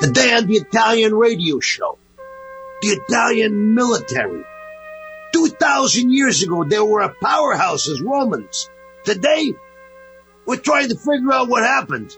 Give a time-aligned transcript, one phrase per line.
[0.00, 1.98] Today on the Italian radio show,
[2.80, 4.42] the Italian military.
[5.34, 8.70] 2,000 years ago, they were a powerhouse as Romans.
[9.04, 9.52] Today,
[10.46, 12.16] we're trying to figure out what happened.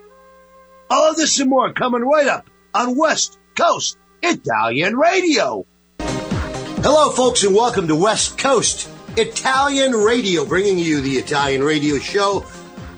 [0.88, 5.66] All of this and more coming right up on West Coast Italian Radio.
[5.98, 12.46] Hello, folks, and welcome to West Coast Italian Radio, bringing you the Italian radio show.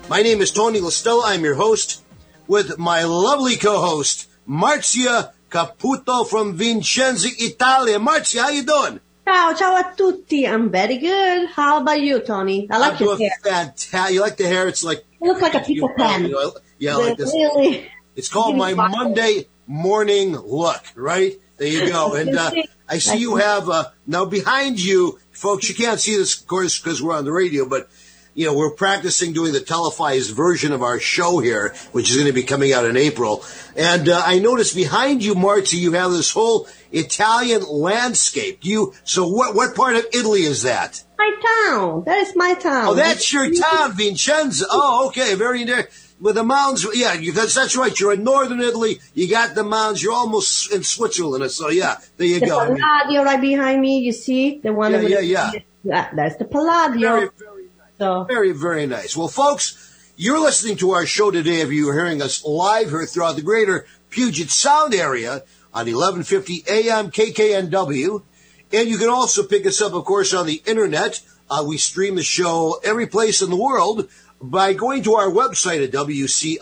[0.09, 1.23] My name is Tony Listella.
[1.25, 2.03] I'm your host
[2.45, 7.99] with my lovely co-host, Marzia Caputo from Vicenza, Italia.
[7.99, 8.99] Marzia, how you doing?
[9.25, 10.45] Ciao, ciao a tutti.
[10.47, 11.49] I'm very good.
[11.49, 12.67] How about you, Tony?
[12.69, 13.31] I like I'm your hair.
[13.41, 14.13] fantastic.
[14.13, 14.67] You like the hair?
[14.67, 16.31] It's like You look like a Peter Pan.
[16.77, 17.33] Yeah, I like this.
[17.33, 17.89] Really?
[18.15, 21.33] It's called my Monday morning look, right?
[21.57, 22.13] There you go.
[22.19, 22.51] And uh,
[22.87, 25.69] I see you have uh, now behind you, folks.
[25.69, 27.89] You can't see this, of course, because we're on the radio, but
[28.35, 32.27] you know we're practicing doing the televised version of our show here, which is going
[32.27, 33.43] to be coming out in April.
[33.75, 38.59] And uh, I noticed behind you, Marty, you have this whole Italian landscape.
[38.61, 39.55] You so what?
[39.55, 41.03] What part of Italy is that?
[41.17, 41.31] My
[41.69, 42.03] town.
[42.05, 42.87] That is my town.
[42.89, 44.63] Oh, that's your town, Vicenza.
[44.69, 45.89] Oh, okay, very near.
[46.19, 47.97] With the mountains, yeah, you, that's, that's right.
[47.99, 48.99] You're in northern Italy.
[49.13, 50.01] You got the mountains.
[50.01, 51.51] You're almost in Switzerland.
[51.51, 52.59] So yeah, there you The go.
[52.59, 53.99] I mean, right behind me.
[53.99, 54.93] You see the one.
[54.93, 56.09] Yeah, yeah, the- yeah.
[56.15, 56.99] That's the Palladio.
[56.99, 57.54] very, very.
[57.97, 59.15] So Very, very nice.
[59.15, 61.61] Well, folks, you're listening to our show today.
[61.61, 65.43] If you are hearing us live here throughout the greater Puget Sound area
[65.73, 68.23] on 1150 AM KKNW.
[68.71, 71.21] And you can also pick us up, of course, on the internet.
[71.49, 74.09] Uh, we stream the show every place in the world
[74.41, 76.53] by going to our website at WCIR.biz.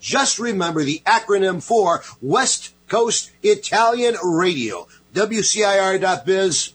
[0.00, 4.86] Just remember the acronym for West Coast Italian Radio.
[5.14, 6.74] WCIR.biz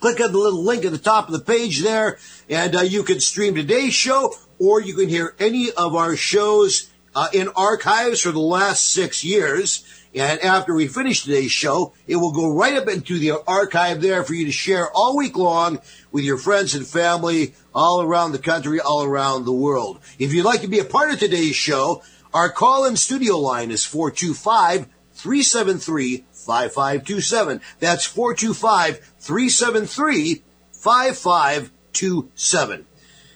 [0.00, 2.18] click on the little link at the top of the page there,
[2.48, 6.90] and uh, you can stream today's show, or you can hear any of our shows
[7.14, 9.84] uh, in archives for the last six years.
[10.14, 14.24] And after we finish today's show, it will go right up into the archive there
[14.24, 18.38] for you to share all week long with your friends and family all around the
[18.38, 20.00] country, all around the world.
[20.18, 22.02] If you'd like to be a part of today's show,
[22.32, 27.60] our call-in studio line is 425 373 5527.
[27.78, 30.42] That's 425 373
[30.72, 32.86] 5527.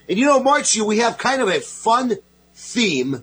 [0.08, 2.14] And you know, Marcia, we have kind of a fun
[2.54, 3.22] theme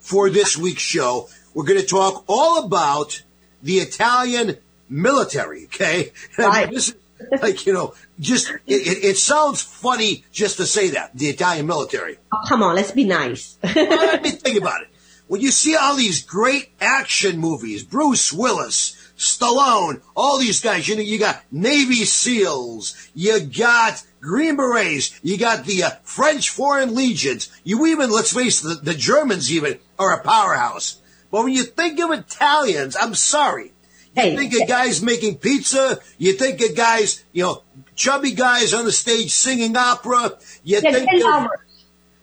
[0.00, 1.28] for this week's show.
[1.54, 3.22] We're going to talk all about
[3.62, 4.56] the Italian
[4.88, 6.10] military, okay?
[6.38, 6.68] Right.
[6.68, 6.96] this is
[7.40, 11.66] like, you know, just, it, it, it sounds funny just to say that, the Italian
[11.66, 12.18] military.
[12.32, 13.56] oh, come on, let's be nice.
[13.62, 14.88] Let me think about it.
[15.28, 20.94] When you see all these great action movies, Bruce Willis, Stallone, all these guys, you
[20.94, 26.94] know, you got Navy SEALs, you got Green Berets, you got the uh, French Foreign
[26.94, 31.00] Legions, you even, let's face it, the, the Germans even are a powerhouse.
[31.32, 33.72] But when you think of Italians, I'm sorry.
[34.14, 37.64] You Hey, think of guys making pizza, you think of guys, you know,
[37.96, 41.48] chubby guys on the stage singing opera, you Yeah, think of,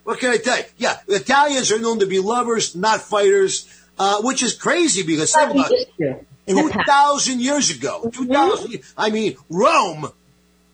[0.05, 0.63] what can I tell you?
[0.77, 3.67] Yeah, Italians are known to be lovers, not fighters,
[3.99, 6.27] uh, which is crazy because think about it.
[6.53, 6.85] Used to in the
[7.25, 8.81] Two years ago, two thousand.
[8.97, 10.11] I mean, Rome,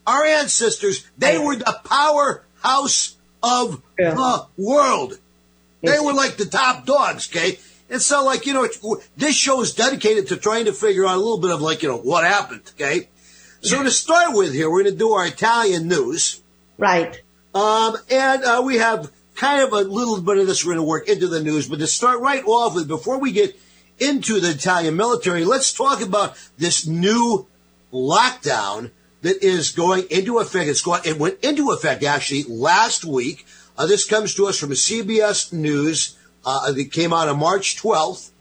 [0.06, 4.14] our ancestors, they were the powerhouse of Yeah.
[4.16, 5.18] the world.
[5.82, 7.58] They were like the top dogs, okay?
[7.90, 8.68] And so, like, you know,
[9.18, 11.90] this show is dedicated to trying to figure out a little bit of, like, you
[11.90, 13.10] know, what happened, okay?
[13.62, 16.42] So to start with here, we're going to do our Italian news.
[16.78, 17.22] Right.
[17.54, 20.90] Um, and uh, we have kind of a little bit of this we're going to
[20.90, 23.60] work into the news, but to start right off with, before we get
[24.02, 27.48] into the Italian military, let's talk about this new
[27.94, 28.92] lockdown
[29.22, 30.68] that is going into effect.
[30.68, 33.46] It's going, it went into effect actually last week.
[33.78, 36.18] Uh, this comes to us from CBS News.
[36.44, 38.32] Uh, that came out on March 12th.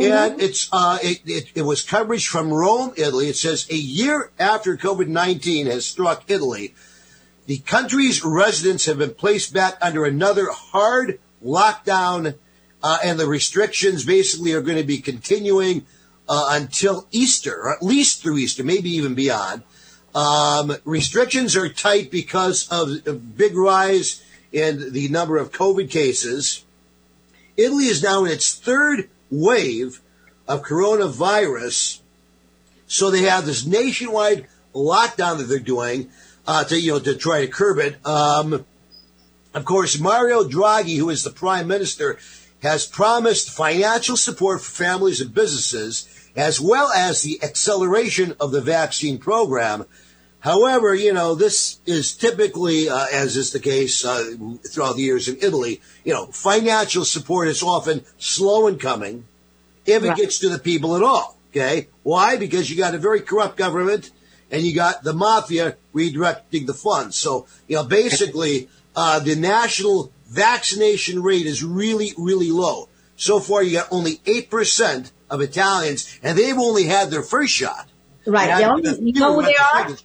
[0.00, 3.28] And it's uh, it, it, it was coverage from Rome, Italy.
[3.28, 6.74] It says a year after COVID 19 has struck Italy,
[7.46, 12.36] the country's residents have been placed back under another hard lockdown,
[12.82, 15.86] uh, and the restrictions basically are going to be continuing
[16.28, 19.62] uh, until Easter, or at least through Easter, maybe even beyond.
[20.14, 26.64] Um, restrictions are tight because of a big rise in the number of COVID cases.
[27.56, 30.00] Italy is now in its third wave
[30.46, 32.00] of coronavirus.
[32.86, 36.10] So they have this nationwide lockdown that they're doing
[36.46, 38.04] uh, to you know to try to curb it.
[38.06, 38.66] Um,
[39.54, 42.18] of course, Mario Draghi, who is the prime minister,
[42.62, 48.60] has promised financial support for families and businesses, as well as the acceleration of the
[48.60, 49.84] vaccine program.
[50.40, 54.24] However, you know, this is typically, uh, as is the case uh,
[54.70, 59.24] throughout the years in Italy, you know, financial support is often slow in coming.
[59.84, 60.16] if it Right.
[60.16, 61.36] gets to the people at all.
[61.50, 61.88] Okay.
[62.04, 62.36] Why?
[62.36, 64.10] Because you got a very corrupt government
[64.50, 67.16] and you got the mafia redirecting the funds.
[67.16, 72.88] So, you know, basically, uh, the national vaccination rate is really, really low.
[73.16, 77.88] So far, you got only 8% of Italians and they've only had their first shot.
[78.26, 78.56] Right.
[78.56, 79.96] They only, you know who they are?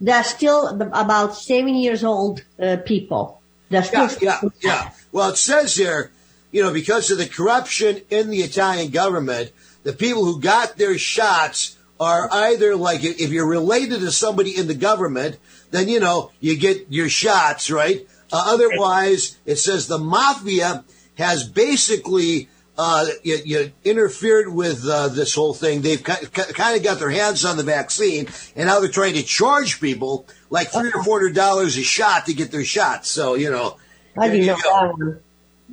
[0.00, 3.40] They're still about seven years old uh, people.
[3.70, 4.90] They're still Yeah, yeah, yeah.
[5.12, 6.10] Well, it says here,
[6.50, 9.52] you know, because of the corruption in the Italian government,
[9.84, 14.66] the people who got their shots are either like, if you're related to somebody in
[14.66, 15.38] the government,
[15.70, 18.06] then, you know, you get your shots, right?
[18.34, 20.84] Uh, otherwise, it says the mafia
[21.16, 25.82] has basically, uh, you, you interfered with uh, this whole thing.
[25.82, 28.26] They've kind of got their hands on the vaccine,
[28.56, 32.26] and now they're trying to charge people like three or four hundred dollars a shot
[32.26, 33.08] to get their shots.
[33.08, 33.76] So you know,
[34.18, 35.20] I you know that.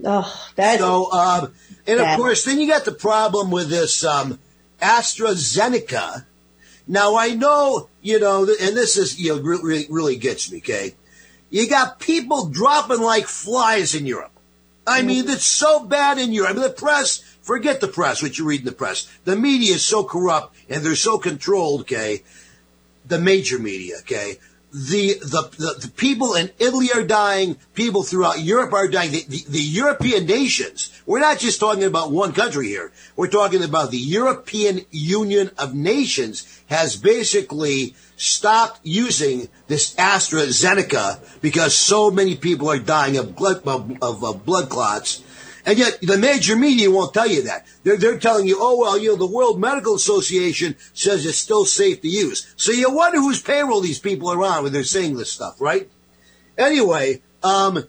[0.05, 1.53] Oh, that's So, um,
[1.87, 2.17] and of Bad.
[2.19, 4.37] course, then you got the problem with this um,
[4.81, 6.25] AstraZeneca.
[6.87, 10.59] Now I know, you know, and this is you know really really gets me.
[10.59, 10.93] Okay,
[11.51, 14.31] you got people dropping like flies in Europe.
[14.87, 15.07] I mm-hmm.
[15.07, 16.51] mean, it's so bad in Europe.
[16.51, 19.07] I mean, the press, forget the press, what you read in the press.
[19.25, 22.23] The media is so corrupt and they're so controlled, okay?
[23.05, 24.39] The major media, okay?
[24.73, 27.57] The, the, the, the people in Italy are dying.
[27.73, 29.11] People throughout Europe are dying.
[29.11, 32.93] The, the, the European nations, we're not just talking about one country here.
[33.17, 41.75] We're talking about the European Union of Nations has basically stopped using this AstraZeneca because
[41.75, 45.23] so many people are dying of blood, of, of, of blood clots.
[45.65, 47.65] And yet the major media won't tell you that.
[47.83, 51.65] They're, they're telling you, oh, well, you know, the World Medical Association says it's still
[51.65, 52.53] safe to use.
[52.57, 55.89] So you wonder whose payroll these people are on when they're saying this stuff, right?
[56.57, 57.83] Anyway, um,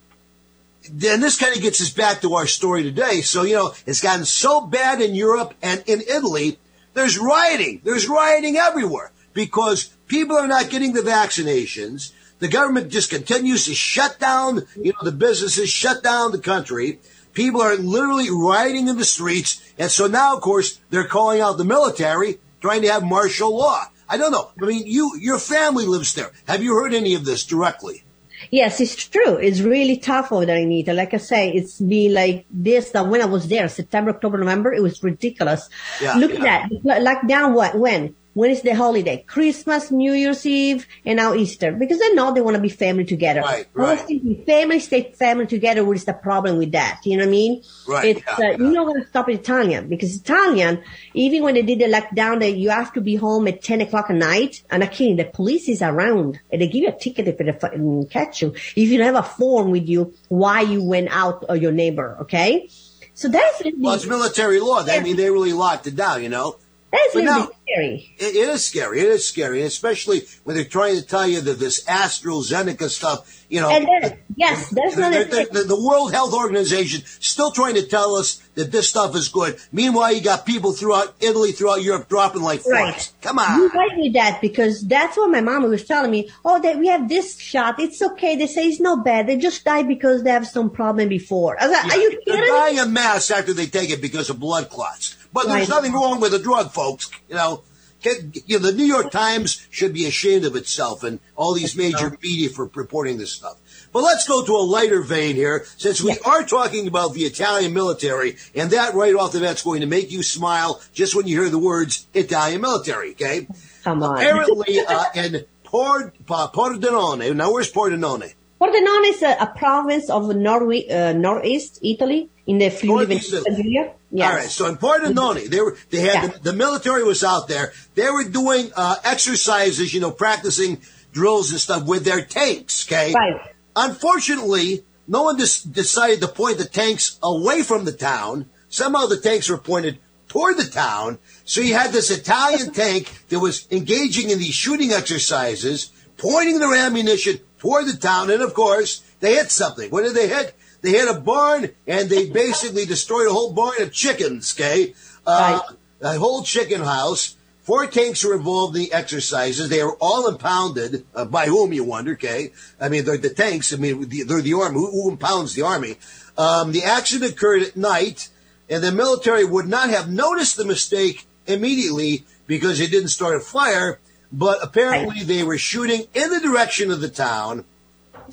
[0.91, 3.21] then this kind of gets us back to our story today.
[3.21, 6.57] So, you know, it's gotten so bad in Europe and in Italy,
[6.95, 7.81] there's rioting.
[7.83, 12.11] There's rioting everywhere because people are not getting the vaccinations.
[12.39, 16.99] The government just continues to shut down, you know, the businesses, shut down the country.
[17.33, 19.61] People are literally rioting in the streets.
[19.77, 23.85] And so now, of course, they're calling out the military, trying to have martial law.
[24.09, 24.51] I don't know.
[24.61, 26.31] I mean, you, your family lives there.
[26.47, 28.03] Have you heard any of this directly?
[28.51, 29.37] Yes, it's true.
[29.37, 30.97] It's really tough over there in Italy.
[30.97, 34.73] Like I say, it's been like this that when I was there, September, October, November,
[34.73, 35.69] it was ridiculous.
[36.01, 36.67] Yeah, Look yeah.
[36.67, 36.83] at that.
[36.83, 37.75] Like Lockdown what?
[37.75, 38.15] When?
[38.33, 39.23] When is the holiday?
[39.27, 41.71] Christmas, New Year's Eve, and now Easter.
[41.71, 43.41] Because they know they want to be family together.
[43.41, 43.99] Right, right.
[43.99, 45.85] thinking family stay family together.
[45.85, 47.01] What is the problem with that?
[47.05, 47.63] You know what I mean?
[47.87, 48.57] Right, It's, yeah, uh, yeah.
[48.57, 50.81] You're not going to stop Italian because Italian,
[51.13, 54.09] even when they did the lockdown, that you have to be home at 10 o'clock
[54.09, 54.63] at night.
[54.71, 58.41] And again, the police is around and they give you a ticket if they catch
[58.41, 58.53] you.
[58.75, 62.17] If you don't have a form with you, why you went out or your neighbor.
[62.21, 62.69] Okay.
[63.13, 64.83] So that's Well, it's military law.
[64.83, 66.57] I mean, they really locked it down, you know?
[66.91, 68.15] that's but now- scary.
[68.17, 68.99] It, it is scary.
[68.99, 73.61] It is scary, especially when they're trying to tell you that this AstraZeneca stuff, you
[73.61, 73.69] know.
[73.69, 75.47] And then, yes, that's the, another the, thing.
[75.51, 79.57] the, the World Health Organization still trying to tell us that this stuff is good.
[79.71, 82.73] Meanwhile, you got people throughout Italy, throughout Europe, dropping like flies.
[82.73, 83.11] Right.
[83.21, 83.59] Come on.
[83.59, 86.29] You right with that because that's what my mom was telling me.
[86.45, 87.79] Oh, that we have this shot.
[87.79, 88.35] It's okay.
[88.35, 89.27] They say it's not bad.
[89.27, 91.61] They just died because they have some problem before.
[91.61, 92.41] I was like, are you kidding?
[92.41, 95.17] They're dying en mass after they take it because of blood clots.
[95.33, 95.69] But there's Right.
[95.69, 97.09] nothing wrong with the drug, folks.
[97.27, 97.62] You know,
[98.03, 101.75] Get- you know, the New York Times should be ashamed of itself and all these
[101.75, 103.57] major media for reporting this stuff.
[103.93, 107.73] But let's go to a lighter vein here, since we are talking about the Italian
[107.73, 111.39] military, and that right off the bat's going to make you smile just when you
[111.39, 113.11] hear the words Italian military.
[113.11, 113.47] Okay,
[113.83, 114.17] Come on.
[114.17, 117.35] apparently uh, in Port, uh, Pordenone.
[117.35, 118.33] Now, where's Pordenone?
[118.59, 123.93] Pordenone is a, a province of Norwe- uh, northeast Italy in the Friuli Venezia.
[124.15, 124.29] Yes.
[124.29, 124.49] All right.
[124.49, 126.27] So in Pordenone, they were they had Yeah.
[126.27, 127.73] the, the military was out there.
[127.95, 132.87] They were doing uh, exercises, you know, practicing drills and stuff with their tanks.
[132.87, 133.11] Okay.
[133.13, 133.41] Right.
[133.75, 138.49] Unfortunately, no one decided to point the tanks away from the town.
[138.69, 141.19] Somehow the tanks were pointed toward the town.
[141.45, 146.75] So you had this Italian tank that was engaging in these shooting exercises, pointing their
[146.75, 148.29] ammunition toward the town.
[148.29, 149.89] And of course, they hit something.
[149.89, 150.55] What did they hit?
[150.83, 154.93] They hit a barn and they basically destroyed a whole barn of chickens, okay?
[155.25, 155.61] Uh,
[156.01, 157.37] a whole chicken house.
[157.61, 159.69] Four tanks were involved in the exercises.
[159.69, 161.05] They were all impounded.
[161.15, 162.51] Uh, by whom, you wonder, okay?
[162.81, 163.73] I mean, they're the tanks.
[163.73, 164.75] I mean, they're the army.
[164.75, 165.95] Who, who impounds the army?
[166.37, 168.27] Um, the accident occurred at night,
[168.69, 173.39] and the military would not have noticed the mistake immediately because they didn't start a
[173.39, 173.99] fire,
[174.33, 177.63] but apparently they were shooting in the direction of the town.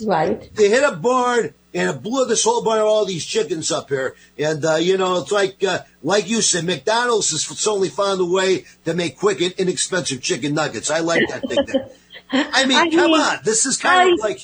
[0.02, 0.52] Right.
[0.56, 3.88] They hit a barn, and it blew this whole bunch of all these chickens up
[3.88, 4.14] here.
[4.38, 8.24] And, uh, you know, it's like, uh, like you said, McDonald's has only found a
[8.24, 10.90] way to make quick and inexpensive chicken nuggets.
[10.90, 11.88] I like that thing there.
[12.32, 13.38] I mean, I come mean, on.
[13.44, 14.40] This is kind I, of like,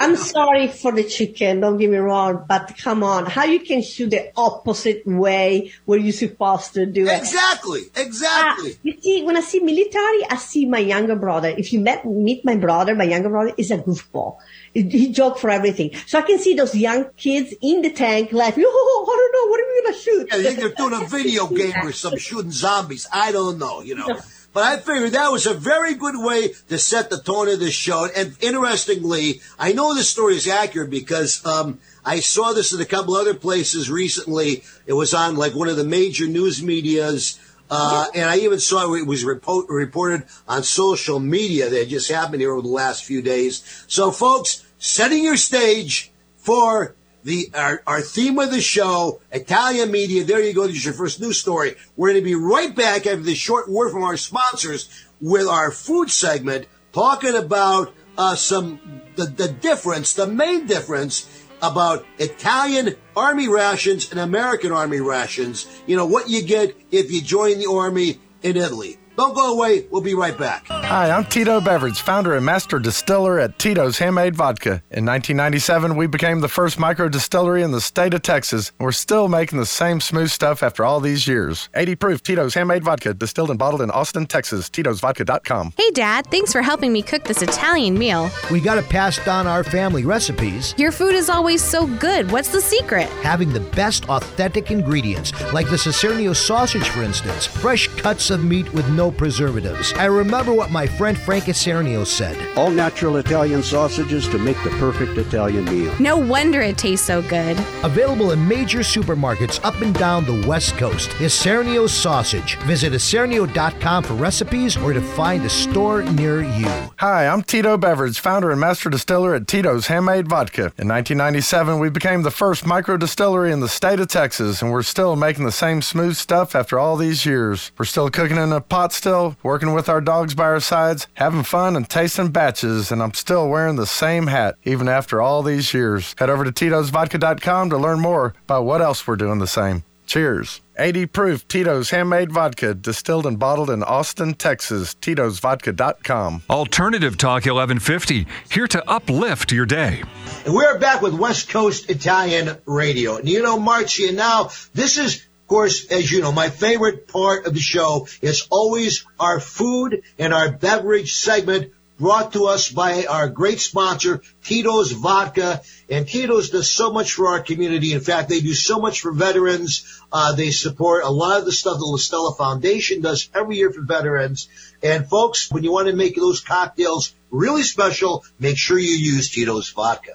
[0.00, 3.82] I'm sorry for the chicken, don't get me wrong, but come on, how you can
[3.82, 7.18] shoot the opposite way where you're supposed to do it?
[7.18, 8.72] Exactly, exactly.
[8.72, 11.48] Uh, you see, when I see military, I see my younger brother.
[11.48, 14.38] If you met, meet my brother, my younger brother is a goofball.
[14.78, 15.90] He, he joke for everything.
[16.06, 19.50] So I can see those young kids in the tank laughing, oh, I don't know,
[19.50, 20.28] what are we going to shoot?
[20.30, 23.06] Yeah, they're doing a video game or some shooting zombies.
[23.12, 24.20] I don't know, you know.
[24.52, 27.70] But I figured that was a very good way to set the tone of the
[27.70, 28.08] show.
[28.16, 32.86] And interestingly, I know this story is accurate because um, I saw this in a
[32.86, 34.64] couple other places recently.
[34.86, 37.38] It was on like one of the major news medias.
[37.70, 42.40] Uh, and I even saw it was report, reported on social media that just happened
[42.40, 43.84] here over the last few days.
[43.88, 46.94] So, folks, setting your stage for
[47.24, 50.24] the our, our theme of the show, Italian media.
[50.24, 50.66] There you go.
[50.66, 51.74] This is your first news story.
[51.96, 54.88] We're going to be right back after this short word from our sponsors
[55.20, 61.28] with our food segment, talking about uh, some the, the difference, the main difference
[61.60, 65.66] about Italian army rations and American army rations.
[65.86, 68.97] You know what you get if you join the army in Italy.
[69.18, 69.84] Don't go away.
[69.90, 70.64] We'll be right back.
[70.68, 74.80] Hi, I'm Tito Beveridge, founder and master distiller at Tito's Handmade Vodka.
[74.92, 78.70] In 1997, we became the first micro distillery in the state of Texas.
[78.78, 81.68] We're still making the same smooth stuff after all these years.
[81.74, 84.70] 80 proof Tito's Handmade Vodka, distilled and bottled in Austin, Texas.
[84.70, 85.72] Tito'sVodka.com.
[85.76, 86.28] Hey, Dad.
[86.30, 88.30] Thanks for helping me cook this Italian meal.
[88.52, 90.76] We got to pass down our family recipes.
[90.78, 92.30] Your food is always so good.
[92.30, 93.08] What's the secret?
[93.24, 97.46] Having the best authentic ingredients, like the Isernio sausage, for instance.
[97.46, 99.92] Fresh cuts of meat with no preservatives.
[99.94, 102.36] I remember what my friend Frank Isernio said.
[102.56, 105.94] All natural Italian sausages to make the perfect Italian meal.
[106.00, 107.58] No wonder it tastes so good.
[107.82, 111.10] Available in major supermarkets up and down the West Coast.
[111.18, 112.56] Isernio's Sausage.
[112.60, 116.68] Visit isernio.com for recipes or to find a store near you.
[116.98, 120.72] Hi, I'm Tito Beveridge, founder and master distiller at Tito's Handmade Vodka.
[120.78, 124.82] In 1997, we became the first micro distillery in the state of Texas, and we're
[124.82, 127.72] still making the same smooth stuff after all these years.
[127.78, 131.44] We're still cooking in a pot still, working with our dogs by our sides, having
[131.44, 135.72] fun and tasting batches, and I'm still wearing the same hat even after all these
[135.72, 136.14] years.
[136.18, 139.84] Head over to Tito'sVodka.com to learn more about what else we're doing the same.
[140.06, 140.62] Cheers.
[140.78, 144.94] 80 proof Tito's handmade vodka, distilled and bottled in Austin, Texas.
[144.94, 146.42] Tito'sVodka.com.
[146.48, 150.02] Alternative Talk 1150, here to uplift your day.
[150.44, 153.16] And we're back with West Coast Italian Radio.
[153.16, 157.46] And you know, Marcia, now this is of course, as you know, my favorite part
[157.46, 163.06] of the show is always our food and our beverage segment brought to us by
[163.06, 165.62] our great sponsor, Tito's Vodka.
[165.90, 167.92] And Tito's does so much for our community.
[167.92, 170.00] In fact, they do so much for veterans.
[170.12, 173.72] Uh, they support a lot of the stuff the La Stella Foundation does every year
[173.72, 174.48] for veterans.
[174.82, 179.30] And folks, when you want to make those cocktails really special, make sure you use
[179.30, 180.12] Tito's Vodka.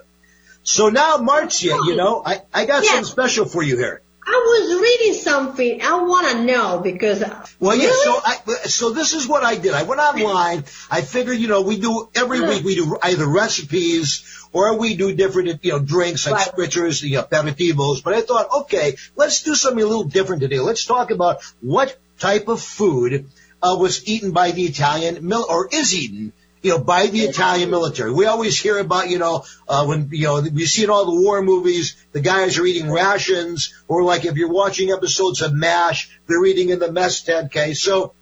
[0.64, 4.02] So now, Marcia, you know, I, I got something special for you here.
[4.26, 5.82] I was reading something.
[5.82, 7.24] I want to know because.
[7.60, 7.92] Well, yeah.
[7.92, 9.74] So, I, so this is what I did.
[9.74, 10.64] I went online.
[10.90, 12.64] I figured, you know, we do every week.
[12.64, 16.56] We do either recipes or we do different, you know, drinks like right.
[16.56, 18.04] spritzers, you know, aperitivos.
[18.04, 20.60] But I thought, okay, let's do something a little different today.
[20.60, 23.30] Let's talk about what type of food
[23.62, 27.70] uh, was eaten by the Italian mil or is eaten you know, by the Italian
[27.70, 28.12] military.
[28.12, 31.22] We always hear about, you know, uh, when, you know, we see in all the
[31.22, 36.10] war movies, the guys are eating rations, or like if you're watching episodes of MASH,
[36.26, 37.74] they're eating in the mess tent, okay?
[37.74, 38.14] So,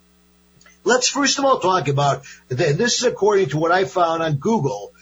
[0.82, 4.92] let's first of all talk about, this is according to what I found on Google,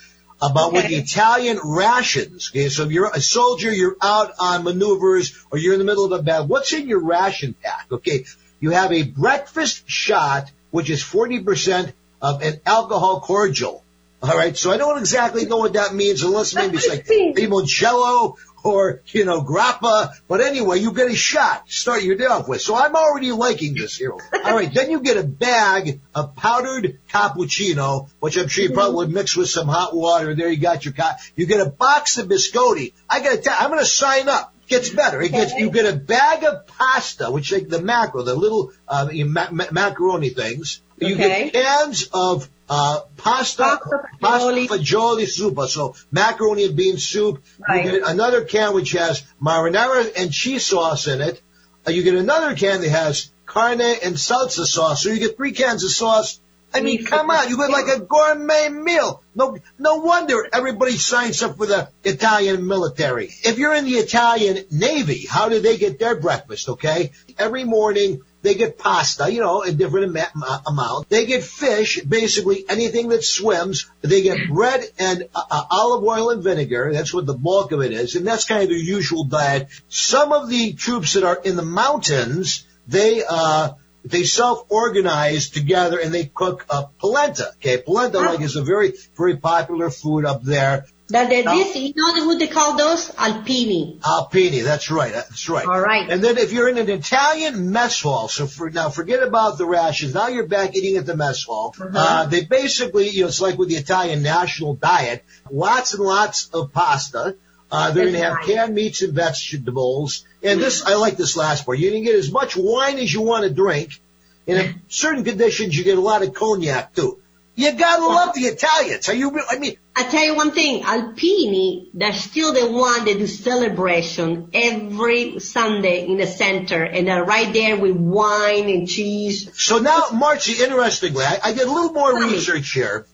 [0.42, 0.76] about okay.
[0.76, 2.68] what the Italian rations, okay?
[2.68, 6.12] So if you're a soldier, you're out on maneuvers, or you're in the middle of
[6.12, 8.26] a battle, what's in your ration pack, okay?
[8.60, 13.84] You have a breakfast shot, which is 40% of an alcohol cordial.
[14.22, 18.36] All right, so I don't exactly know what that means, unless maybe it's like limoncello
[18.62, 20.12] or you know grappa.
[20.28, 21.70] But anyway, you get a shot.
[21.70, 22.60] Start your day off with.
[22.60, 24.12] So I'm already liking this here.
[24.12, 28.96] All right, then you get a bag of powdered cappuccino, which I'm sure you probably
[28.96, 30.34] would mix with some hot water.
[30.34, 30.92] There you got your.
[30.92, 32.92] Co- you get a box of biscotti.
[33.08, 33.56] I got to tell.
[33.58, 35.20] I'm going to sign up gets better.
[35.20, 39.08] It gets you get a bag of pasta, which like the macro, the little uh,
[39.12, 40.80] ma- ma- macaroni things.
[41.00, 41.50] You okay.
[41.50, 43.80] get cans of uh, pasta,
[44.20, 47.42] pasta fagioli soup, so macaroni and bean soup.
[47.66, 47.84] Right.
[47.84, 51.40] You get another can which has marinara and cheese sauce in it.
[51.86, 55.02] Uh, you get another can that has carne and salsa sauce.
[55.02, 56.38] So you get three cans of sauce
[56.72, 59.22] I mean, come on, you get like a gourmet meal.
[59.34, 63.30] No, no wonder everybody signs up for the Italian military.
[63.42, 66.68] If you're in the Italian Navy, how do they get their breakfast?
[66.68, 71.08] Okay, every morning they get pasta, you know, a different ama- amount.
[71.08, 73.90] They get fish, basically anything that swims.
[74.02, 76.90] They get bread and uh, uh, olive oil and vinegar.
[76.92, 79.68] That's what the bulk of it is, and that's kind of their usual diet.
[79.88, 83.72] Some of the troops that are in the mountains, they uh
[84.04, 87.52] they self-organize together and they cook uh, polenta.
[87.56, 90.86] Okay, polenta like is a very very popular food up there.
[91.10, 93.10] That they, this, you know what they call those?
[93.10, 93.98] Alpini.
[93.98, 95.66] Alpini, that's right, that's right.
[95.66, 96.08] All right.
[96.08, 99.66] And then if you're in an Italian mess hall, so for now, forget about the
[99.66, 100.14] rations.
[100.14, 101.74] Now you're back eating at the mess hall.
[101.80, 106.48] Uh, they basically, you know, it's like with the Italian national diet, lots and lots
[106.54, 107.36] of pasta.
[107.72, 110.24] Uh, they're going to have canned meats and vegetables.
[110.42, 111.78] And this, I like this last part.
[111.78, 114.00] You can get as much wine as you want to drink.
[114.46, 117.20] And in certain conditions, you get a lot of cognac too.
[117.56, 119.08] You gotta love the Italians.
[119.10, 119.38] Are you?
[119.48, 124.48] I mean, I tell you one thing, Alpini, they're still the one that do celebration
[124.54, 129.50] every Sunday in the center, and they're right there with wine and cheese.
[129.54, 132.32] so now, Marcy, interestingly, I, I did a little more me.
[132.32, 133.04] research here.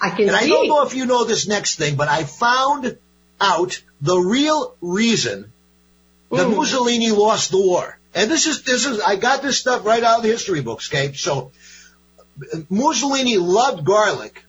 [0.00, 2.96] I can And I don't know if you know this next thing, but I found
[3.38, 5.52] out the real reason
[6.30, 6.56] that Mm.
[6.56, 7.98] Mussolini lost the war.
[8.14, 10.88] And this is, this is, I got this stuff right out of the history books,
[10.92, 11.12] okay?
[11.12, 11.52] So,
[12.68, 14.44] Mussolini loved garlic.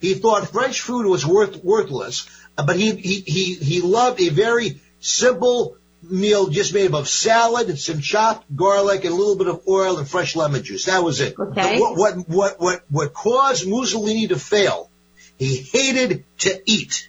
[0.00, 4.28] He thought French food was worth, worthless, uh, but he, he, he, he loved a
[4.28, 9.36] very simple meal just made up of salad, and some chopped garlic, and a little
[9.36, 10.84] bit of oil and fresh lemon juice.
[10.84, 11.38] That was it.
[11.38, 11.80] Okay.
[11.80, 14.90] What, what, what, what, what caused Mussolini to fail?
[15.38, 17.08] He hated to eat.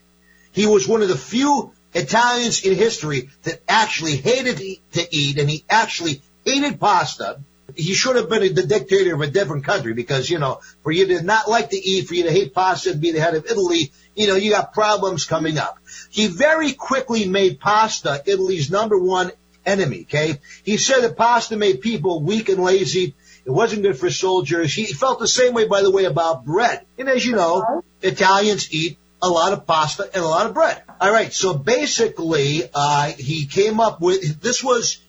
[0.53, 4.57] He was one of the few Italians in history that actually hated
[4.93, 7.39] to eat, and he actually hated pasta.
[7.75, 11.07] He should have been the dictator of a different country because, you know, for you
[11.07, 13.45] to not like to eat, for you to hate pasta and be the head of
[13.45, 15.77] Italy, you know, you got problems coming up.
[16.09, 19.31] He very quickly made pasta Italy's number one
[19.65, 20.39] enemy, okay?
[20.63, 23.15] He said that pasta made people weak and lazy.
[23.45, 24.73] It wasn't good for soldiers.
[24.73, 26.85] He felt the same way, by the way, about bread.
[26.97, 27.81] And as you know, uh-huh.
[28.01, 30.81] Italians eat a lot of pasta and a lot of bread.
[30.99, 34.99] All right, so basically, uh, he came up with this was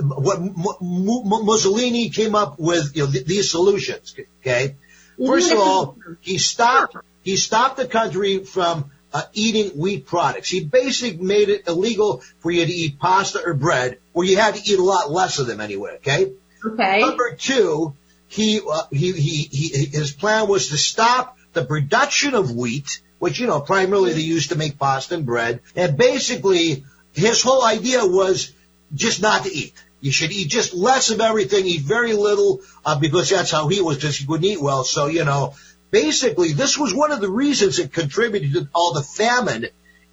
[0.00, 0.40] what
[0.80, 2.96] Mussolini came up with.
[2.96, 4.14] You know, th- these solutions.
[4.40, 4.76] Okay,
[5.24, 10.48] first of all, he stopped he stopped the country from uh, eating wheat products.
[10.48, 14.54] He basically made it illegal for you to eat pasta or bread, or you had
[14.54, 15.96] to eat a lot less of them anyway.
[15.96, 16.32] Okay.
[16.64, 17.00] Okay.
[17.00, 17.94] Number two,
[18.28, 23.38] he, uh, he, he, he, his plan was to stop the production of wheat, which,
[23.38, 25.60] you know, primarily they used to make and bread.
[25.76, 28.52] And basically, his whole idea was
[28.94, 29.74] just not to eat.
[30.00, 33.82] You should eat just less of everything, eat very little, uh, because that's how he
[33.82, 34.84] was, because he wouldn't eat well.
[34.84, 35.54] So, you know,
[35.90, 39.66] basically, this was one of the reasons that contributed to all the famine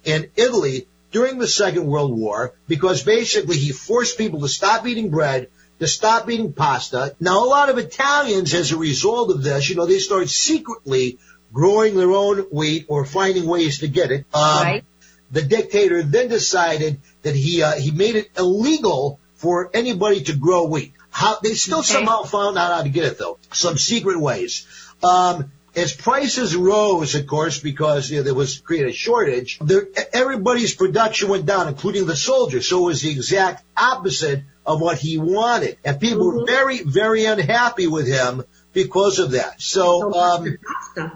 [0.04, 5.08] in Italy during the Second World War, because basically he forced people to stop eating
[5.08, 7.16] bread, to stop eating pasta.
[7.18, 11.18] Now, a lot of Italians, as a result of this, you know, they started secretly
[11.52, 14.26] growing their own wheat or finding ways to get it.
[14.34, 14.84] Um, Right.
[15.30, 20.64] The dictator then decided that he uh, he made it illegal for anybody to grow
[20.64, 20.94] wheat.
[21.10, 21.92] How they still Okay.
[21.92, 24.66] somehow found out how to get it though, some secret ways.
[25.02, 29.86] Um, as prices rose, of course, because you know, there was created a shortage, there,
[30.14, 32.66] everybody's production went down, including the soldiers.
[32.66, 37.26] So it was the exact opposite of what he wanted, and people were very, very
[37.26, 38.44] unhappy with him
[38.84, 39.60] because of that.
[39.60, 40.56] So, um,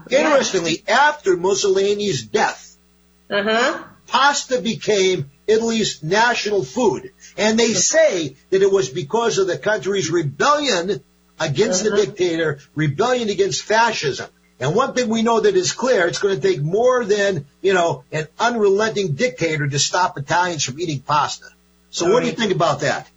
[0.09, 2.61] interestingly, after Mussolini's death,
[3.29, 7.11] Uh pasta became Italy's national food.
[7.37, 11.01] And they say that it was because of the country's rebellion
[11.39, 14.29] against the dictator, rebellion against fascism.
[14.59, 17.73] And one thing we know that is clear, it's going to take more than, you
[17.73, 21.47] know, an unrelenting dictator to stop Italians from eating pasta.
[21.89, 23.09] So what do you think about that?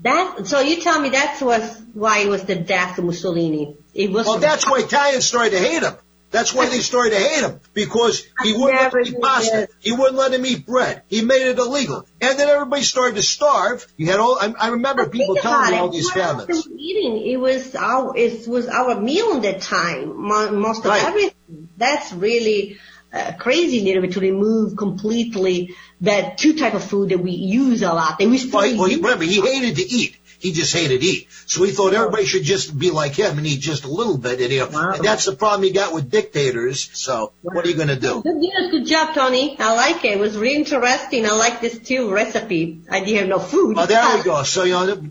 [0.00, 1.64] That so you tell me that was
[1.94, 3.76] why it was the death of Mussolini.
[3.94, 5.94] It was Well, that's why Italians started to hate him.
[6.34, 9.68] That's why they started to hate him because he wouldn't let them eat pasta.
[9.78, 11.02] He wouldn't let him eat bread.
[11.08, 13.86] He made it illegal, and then everybody started to starve.
[13.96, 14.36] You had all.
[14.40, 16.66] I, I remember people telling me all these famines.
[16.76, 17.24] eating?
[17.24, 20.20] It was our it was our meal at that time.
[20.60, 21.04] Most of Right.
[21.04, 21.68] everything.
[21.76, 22.78] That's really
[23.12, 27.82] uh, crazy, little bit to remove completely that two type of food that we use
[27.82, 28.18] a lot.
[28.18, 30.16] That we still Well, he, well, remember, he hated to eat.
[30.44, 31.28] He just hated to eat.
[31.46, 34.42] So he thought everybody should just be like him and eat just a little bit.
[34.42, 34.92] And, you know, Wow.
[34.92, 36.90] and that's the problem you got with dictators.
[36.92, 38.20] So what are you going to do?
[38.22, 39.56] Good, yes, good job, Tony.
[39.58, 40.12] I like it.
[40.12, 41.24] It was really interesting.
[41.24, 42.82] I like this too recipe.
[42.90, 43.74] I didn't have no food.
[43.74, 44.42] Well, there we go.
[44.42, 45.10] So, you know,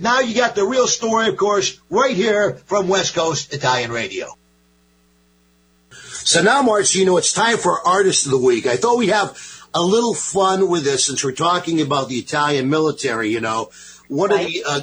[0.00, 4.26] now you got the real story, of course, right here from West Coast Italian Radio.
[6.24, 8.66] So now, Marcino, it's time for Artist of the Week.
[8.66, 9.38] I thought we'd have
[9.72, 13.70] a little fun with this since we're talking about the Italian military, you know.
[14.08, 14.46] One right.
[14.46, 14.80] of the uh,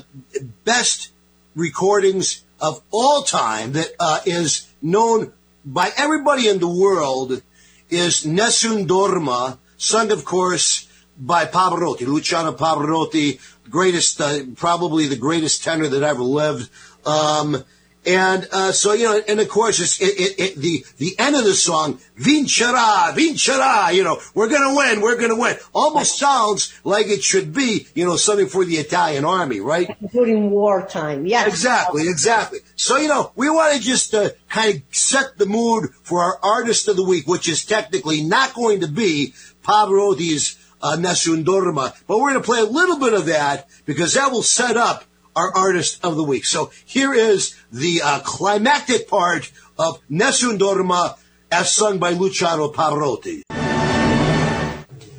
[0.66, 1.12] best
[1.56, 5.34] recordings of all time that uh, is known
[5.66, 7.42] by everybody in the world
[7.90, 15.64] is Nessun Dorma, sung, of course, by Pavarotti, Luciano Pavarotti, greatest, uh, probably the greatest
[15.64, 16.70] tenor that ever lived.
[17.06, 17.64] Um,
[18.06, 21.36] and uh, so you know, and of course, it's it, it, it, the the end
[21.36, 25.56] of the song, "Vincerà, vincerà." You know, we're gonna win, we're gonna win.
[25.74, 29.96] Almost sounds like it should be, you know, something for the Italian army, right?
[30.12, 31.48] During wartime, yes.
[31.48, 32.60] Exactly, exactly.
[32.76, 36.40] So you know, we want to just uh, kind of set the mood for our
[36.42, 39.34] artist of the week, which is technically not going to be
[39.64, 44.16] Pavarotti's uh, Nessun Dorma, but we're going to play a little bit of that because
[44.16, 45.04] that will set up
[45.36, 46.46] our artist of the week.
[46.46, 51.18] So here is the uh, climactic part of Nessun Dorma
[51.52, 53.44] as sung by Luciano Pavarotti.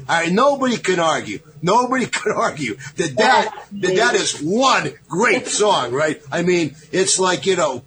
[0.09, 1.41] All right, nobody can argue.
[1.63, 6.21] Nobody can argue that that, that that is one great song, right?
[6.31, 7.85] I mean, it's like, you know,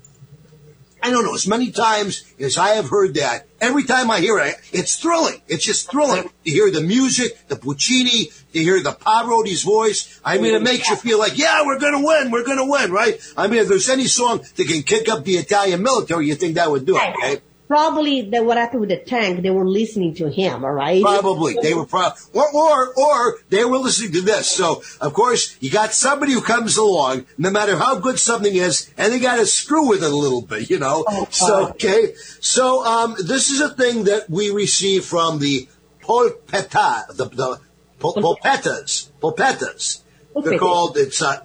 [1.06, 4.40] I don't know, as many times as I have heard that, every time I hear
[4.40, 5.40] it, it's thrilling.
[5.48, 10.20] It's just thrilling to hear the music, the Puccini, to hear the Pavarotti's voice.
[10.26, 12.32] I mean, it makes you feel like, yeah, we're going to win.
[12.32, 13.20] We're going to win, right?
[13.38, 16.56] I mean, if there's any song that can kick up the Italian military, you think
[16.56, 17.42] that would do it, okay?
[17.68, 21.02] Probably the, what happened with the tank, they were listening to him, all right?
[21.02, 21.58] Probably.
[21.62, 24.48] They were probably, or, or, or they were listening to this.
[24.48, 28.92] So, of course, you got somebody who comes along, no matter how good something is,
[28.98, 31.04] and they got to screw with it a little bit, you know?
[31.08, 32.14] Oh, so, okay.
[32.40, 35.68] So, um, this is a thing that we receive from the
[36.02, 37.60] polpetta, the, the
[38.00, 40.02] polpettas, polpettas.
[40.44, 41.42] They're called, it's, uh,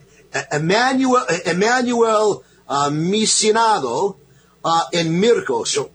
[0.53, 4.17] Emmanuel, Emmanuel, uh, Misinado,
[4.63, 5.65] uh, and Mirko.
[5.65, 5.91] So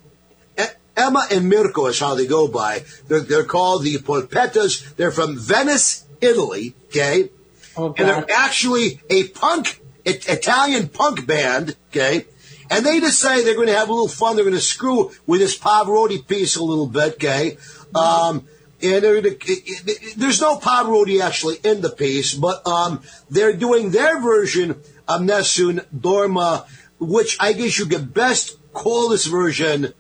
[0.97, 2.84] Emma and Mirko is how they go by.
[3.08, 4.95] They're, they're called the Polpettas.
[4.95, 6.75] They're from Venice, Italy.
[6.88, 7.29] Okay.
[7.77, 8.03] Okay.
[8.03, 11.75] And they're actually a punk, Italian punk band.
[11.89, 12.25] Okay.
[12.69, 14.36] And they decide they're going to have a little fun.
[14.36, 17.15] They're going to screw with this Pavarotti piece a little bit.
[17.15, 17.58] Okay.
[17.93, 18.47] Um,
[18.81, 25.21] and there's no Pavarotti actually in the piece, but um, they're doing their version of
[25.21, 26.65] Nessun Dorma,
[26.99, 29.93] which I guess you could best call this version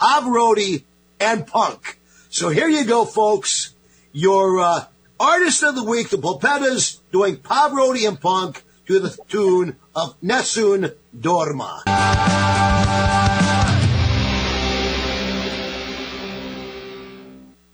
[0.00, 0.84] Pavarotti,
[1.20, 1.98] and Punk.
[2.30, 3.74] So here you go, folks.
[4.12, 4.84] Your uh,
[5.18, 10.92] artist of the week, the Polpettas, doing Pavarotti and Punk to the tune of Nessun
[11.16, 12.59] Dorma.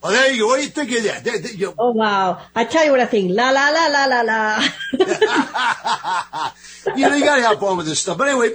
[0.03, 0.49] Oh, there you go.
[0.49, 1.25] What do you think of that?
[1.25, 2.43] There, there, you oh, wow.
[2.55, 3.33] I tell you what I think.
[3.33, 4.69] La, la, la, la, la, la.
[6.97, 8.19] you know, you got to have fun with this stuff.
[8.19, 8.53] But anyway,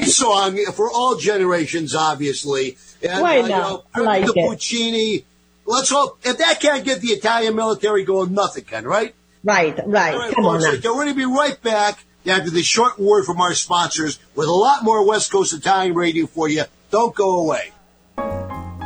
[0.00, 2.76] a song for all generations, obviously.
[3.02, 3.48] And, Why uh, not?
[3.48, 4.48] You know, I like the it.
[4.48, 5.24] Puccini.
[5.64, 6.20] Let's hope.
[6.22, 9.14] If that can't get the Italian military going, nothing can, right?
[9.42, 10.16] Right, right.
[10.16, 10.72] right Come on now.
[10.72, 14.52] We're going to be right back after the short word from our sponsors with a
[14.52, 16.64] lot more West Coast Italian radio for you.
[16.90, 17.72] Don't go away.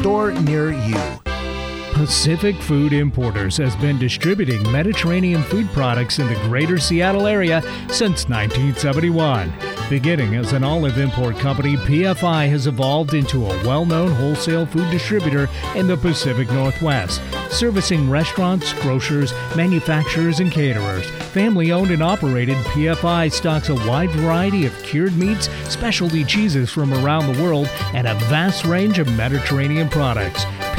[0.00, 0.98] store near you.
[1.92, 8.26] Pacific Food Importers has been distributing Mediterranean food products in the greater Seattle area since
[8.26, 9.52] 1971.
[9.90, 14.90] Beginning as an olive import company, PFI has evolved into a well known wholesale food
[14.90, 21.08] distributor in the Pacific Northwest, servicing restaurants, grocers, manufacturers, and caterers.
[21.32, 26.92] Family owned and operated, PFI stocks a wide variety of cured meats, specialty cheeses from
[26.94, 30.44] around the world, and a vast range of Mediterranean products.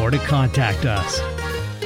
[0.00, 1.20] or to contact us.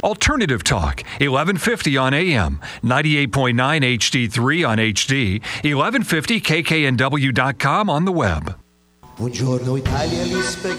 [0.02, 8.56] Alternative Talk, 1150 on AM, 98.9 HD3 on HD, 1150kknw.com on the web.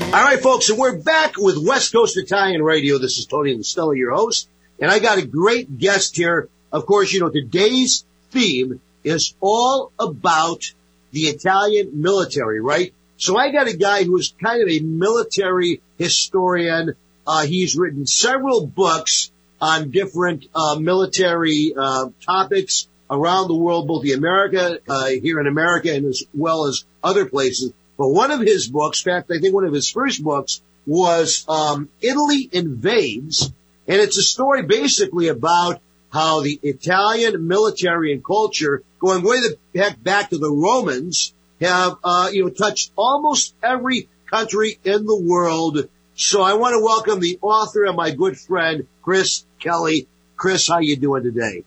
[0.06, 2.98] All right, folks, and we're back with West Coast Italian Radio.
[2.98, 6.50] This is Tony Stella, your host, and I got a great guest here.
[6.72, 10.74] Of course, you know, today's theme is all about
[11.12, 12.92] the Italian military, right?
[13.18, 16.94] So I got a guy who is kind of a military historian.
[17.26, 24.02] Uh, he's written several books on different uh, military uh, topics around the world, both
[24.02, 27.74] the America uh, here in America and as well as other places.
[27.98, 31.46] But one of his books, in fact, I think one of his first books was
[31.48, 33.52] um, Italy Invades,
[33.88, 39.58] and it's a story basically about how the Italian military and culture, going way the
[39.76, 45.16] heck back to the Romans, have uh, you know touched almost every country in the
[45.16, 45.88] world.
[46.16, 50.08] So I want to welcome the author and my good friend Chris Kelly.
[50.36, 51.64] Chris, how you doing today?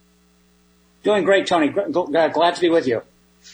[1.04, 1.68] Doing great, Tony.
[1.68, 3.02] Glad to be with you.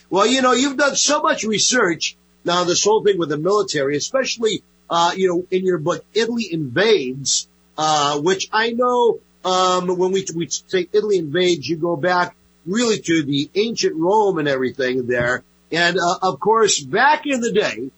[0.08, 2.64] Well, you know, you've done so much research now.
[2.64, 7.48] This whole thing with the military, especially uh, you know in your book Italy Invades,
[7.76, 13.00] uh, which I know um, when we we say Italy invades, you go back really
[13.00, 15.42] to the ancient Rome and everything there.
[15.72, 17.90] And uh, of course, back in the day,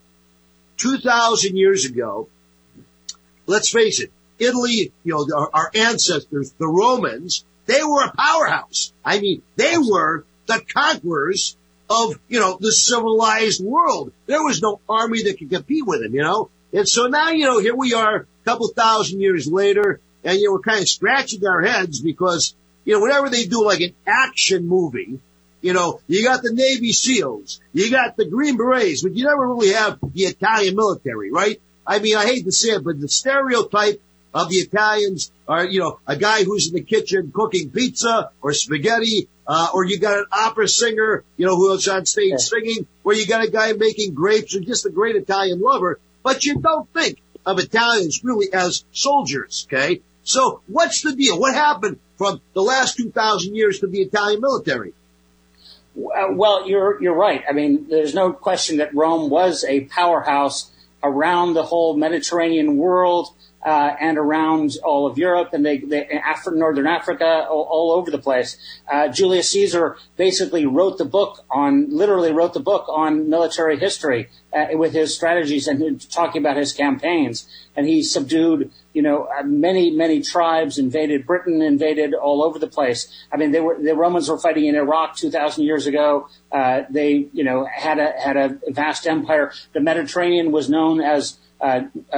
[0.82, 2.28] 2,000 years ago,
[3.46, 8.92] let's face it, Italy, you know, our, our, ancestors, the Romans, they were a powerhouse.
[9.04, 11.56] I mean, they were the conquerors
[11.88, 14.12] of, you know, the civilized world.
[14.26, 16.50] There was no army that could compete with them, you know?
[16.72, 20.46] And so now, you know, here we are a couple thousand years later, and, you
[20.46, 23.94] know, we're kind of scratching our heads because, you know, whenever they do like an
[24.04, 25.20] action movie,
[25.62, 29.48] you know, you got the Navy SEALs, you got the Green Berets, but you never
[29.48, 31.60] really have the Italian military, right?
[31.86, 34.02] I mean, I hate to say it, but the stereotype
[34.34, 38.52] of the Italians are, you know, a guy who's in the kitchen cooking pizza or
[38.52, 43.14] spaghetti, uh, or you got an opera singer, you know, who's on stage singing, or
[43.14, 46.88] you got a guy making grapes or just a great Italian lover, but you don't
[46.92, 50.00] think of Italians really as soldiers, okay?
[50.24, 51.38] So what's the deal?
[51.38, 54.94] What happened from the last 2,000 years to the Italian military?
[55.96, 57.42] Uh, well, you're you're right.
[57.48, 60.70] I mean, there's no question that Rome was a powerhouse
[61.02, 63.28] around the whole Mediterranean world
[63.64, 66.20] uh, and around all of Europe and they, they
[66.52, 68.56] Northern Africa, all, all, over the place.
[68.90, 74.28] Uh, Julius Caesar basically wrote the book on, literally wrote the book on military history
[74.52, 77.46] uh, with his strategies and talking about his campaigns.
[77.76, 82.66] And he subdued, you know, uh, many, many tribes, invaded Britain, invaded all over the
[82.66, 83.08] place.
[83.32, 86.28] I mean, they were, the Romans were fighting in Iraq 2,000 years ago.
[86.50, 89.52] Uh, they, you know, had a, had a vast empire.
[89.72, 91.38] The Mediterranean was known as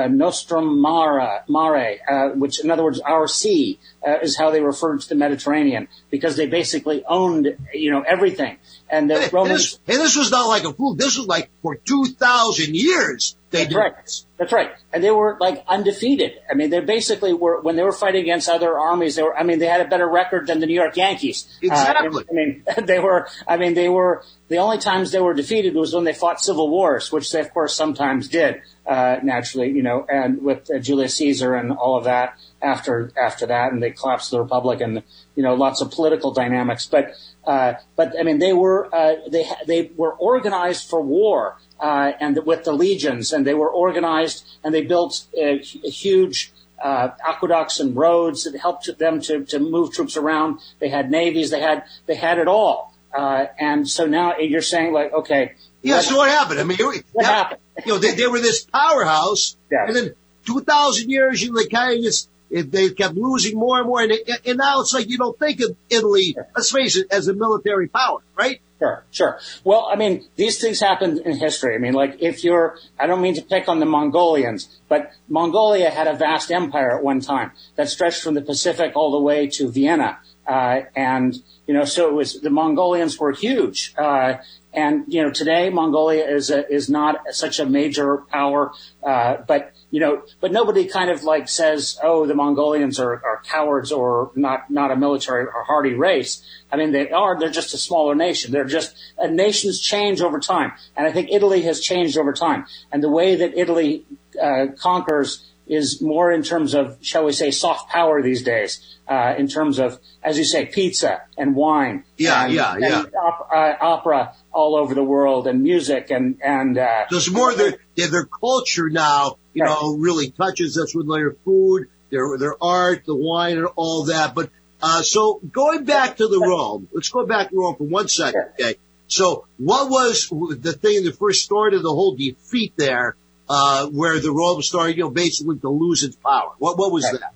[0.08, 5.00] Nostrum Mare, mare uh, which in other words, our sea uh, is how they referred
[5.02, 8.56] to the Mediterranean because they basically owned, you know, everything.
[8.88, 9.80] And the hey, Romans.
[9.86, 10.98] And this, this, was not like a fluke.
[10.98, 14.02] This was like for 2,000 years they That's right.
[14.02, 14.26] this.
[14.36, 14.72] That's right.
[14.92, 16.32] And they were like undefeated.
[16.50, 19.44] I mean, they basically were, when they were fighting against other armies, they were, I
[19.44, 21.46] mean, they had a better record than the New York Yankees.
[21.62, 22.24] Exactly.
[22.24, 25.74] Uh, I mean, they were, I mean, they were, the only times they were defeated
[25.74, 29.84] was when they fought civil wars, which they of course sometimes did, uh, naturally, you
[29.84, 33.92] know, and with uh, Julius Caesar and all of that after, after that, and they
[33.92, 35.04] collapsed the Republic and,
[35.36, 36.86] you know, lots of political dynamics.
[36.86, 37.14] But,
[37.46, 42.38] uh, but I mean, they were, uh, they, they were organized for war uh, and
[42.46, 47.80] with the legions, and they were organized and they built a, a huge uh, aqueducts
[47.80, 50.60] and roads that helped them to, to move troops around.
[50.78, 52.94] They had navies, they had they had it all.
[53.12, 56.00] Uh, and so now you're saying like, okay, yeah.
[56.00, 56.60] So what happened?
[56.60, 57.60] I mean, what that, happened?
[57.86, 59.86] you know, they, they were this powerhouse, yeah.
[59.86, 60.14] and then
[60.46, 64.00] two thousand years, you know, they kind of just they kept losing more and more,
[64.00, 67.28] and, it, and now it's like you don't think of Italy, let's face it, as
[67.28, 68.60] a military power, right?
[68.80, 69.38] Sure, sure.
[69.62, 71.74] Well, I mean, these things happen in history.
[71.74, 75.90] I mean, like if you're, I don't mean to pick on the Mongolians, but Mongolia
[75.90, 79.46] had a vast empire at one time that stretched from the Pacific all the way
[79.46, 80.18] to Vienna.
[80.46, 83.94] Uh, and, you know, so it was, the Mongolians were huge.
[83.96, 84.34] Uh,
[84.72, 89.72] and, you know, today Mongolia is a, is not such a major power, uh, but,
[89.94, 94.32] you know, but nobody kind of like says, oh, the Mongolians are, are cowards or
[94.34, 96.42] not, not a military or hardy race.
[96.72, 98.50] I mean, they are, they're just a smaller nation.
[98.50, 100.72] They're just, uh, nations change over time.
[100.96, 102.66] And I think Italy has changed over time.
[102.90, 104.04] And the way that Italy,
[104.42, 109.34] uh, conquers is more in terms of, shall we say, soft power these days, uh,
[109.38, 112.02] in terms of, as you say, pizza and wine.
[112.16, 113.04] Yeah, and, yeah, yeah.
[113.22, 117.74] op- uh, opera all over the world and music and, and, uh, There's more their,
[117.94, 123.14] their culture now, you know, really touches us with their food, their, their art, the
[123.14, 124.34] wine and all that.
[124.34, 124.50] But,
[124.82, 128.44] uh, so going back to the Rome, let's go back to Rome for one second.
[128.60, 128.76] Okay.
[129.06, 133.16] So what was the thing that first started the whole defeat there,
[133.48, 136.52] uh, where the Rome started, you know, basically to lose its power?
[136.58, 137.32] What, what was that?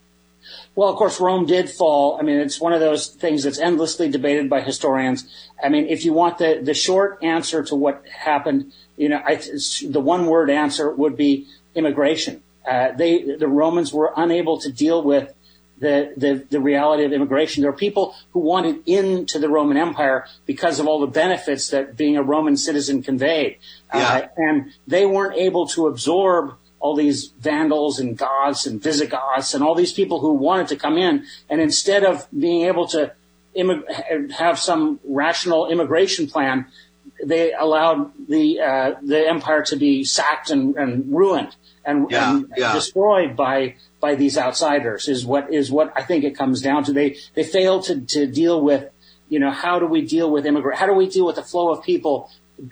[0.74, 2.18] Well, of course, Rome did fall.
[2.20, 5.28] I mean, it's one of those things that's endlessly debated by historians.
[5.62, 9.40] I mean, if you want the, the short answer to what happened, you know, I,
[9.86, 11.48] the one word answer would be
[11.78, 12.42] immigration.
[12.68, 15.32] Uh, they, the Romans were unable to deal with
[15.80, 17.62] the, the, the reality of immigration.
[17.62, 21.96] There are people who wanted into the Roman Empire because of all the benefits that
[21.96, 23.58] being a Roman citizen conveyed.
[23.94, 24.08] Yeah.
[24.08, 29.64] Uh, and they weren't able to absorb all these Vandals and Goths and Visigoths and
[29.64, 31.24] all these people who wanted to come in.
[31.48, 33.12] And instead of being able to
[33.56, 36.66] immig- have some rational immigration plan,
[37.24, 42.52] they allowed the uh, the empire to be sacked and, and ruined and, Yeah, and
[42.56, 42.72] yeah.
[42.74, 45.08] destroyed by by these outsiders.
[45.08, 46.92] Is what is what I think it comes down to.
[46.92, 48.90] They they failed to to deal with
[49.28, 50.78] you know how do we deal with immigrant?
[50.78, 52.30] How do we deal with the flow of people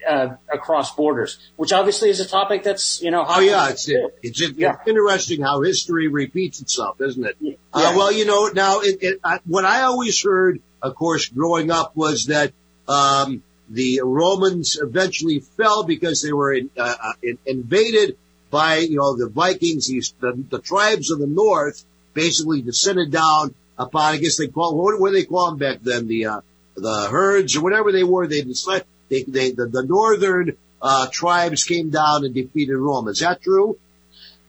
[0.08, 1.38] uh, across borders?
[1.56, 4.06] Which obviously is a topic that's you know Oh yeah, it's Yeah.
[4.22, 4.76] it's, it's Yeah.
[4.86, 7.36] interesting how history repeats itself, isn't it?
[7.40, 7.54] Yeah.
[7.72, 11.70] Uh, well, you know, now it, it, I, what I always heard, of course, growing
[11.70, 12.52] up was that
[12.88, 18.16] um, the Romans eventually fell because they were in, uh, uh, in, invaded
[18.56, 23.54] by you know the Vikings, these, the, the tribes of the north, basically descended down
[23.76, 24.14] upon.
[24.14, 26.08] I guess they call what, what do they call them back then?
[26.08, 26.40] The uh,
[26.74, 28.26] the herds or whatever they were.
[28.26, 28.40] They
[29.10, 33.08] they, they the, the northern uh, tribes came down and defeated Rome.
[33.08, 33.78] Is that true?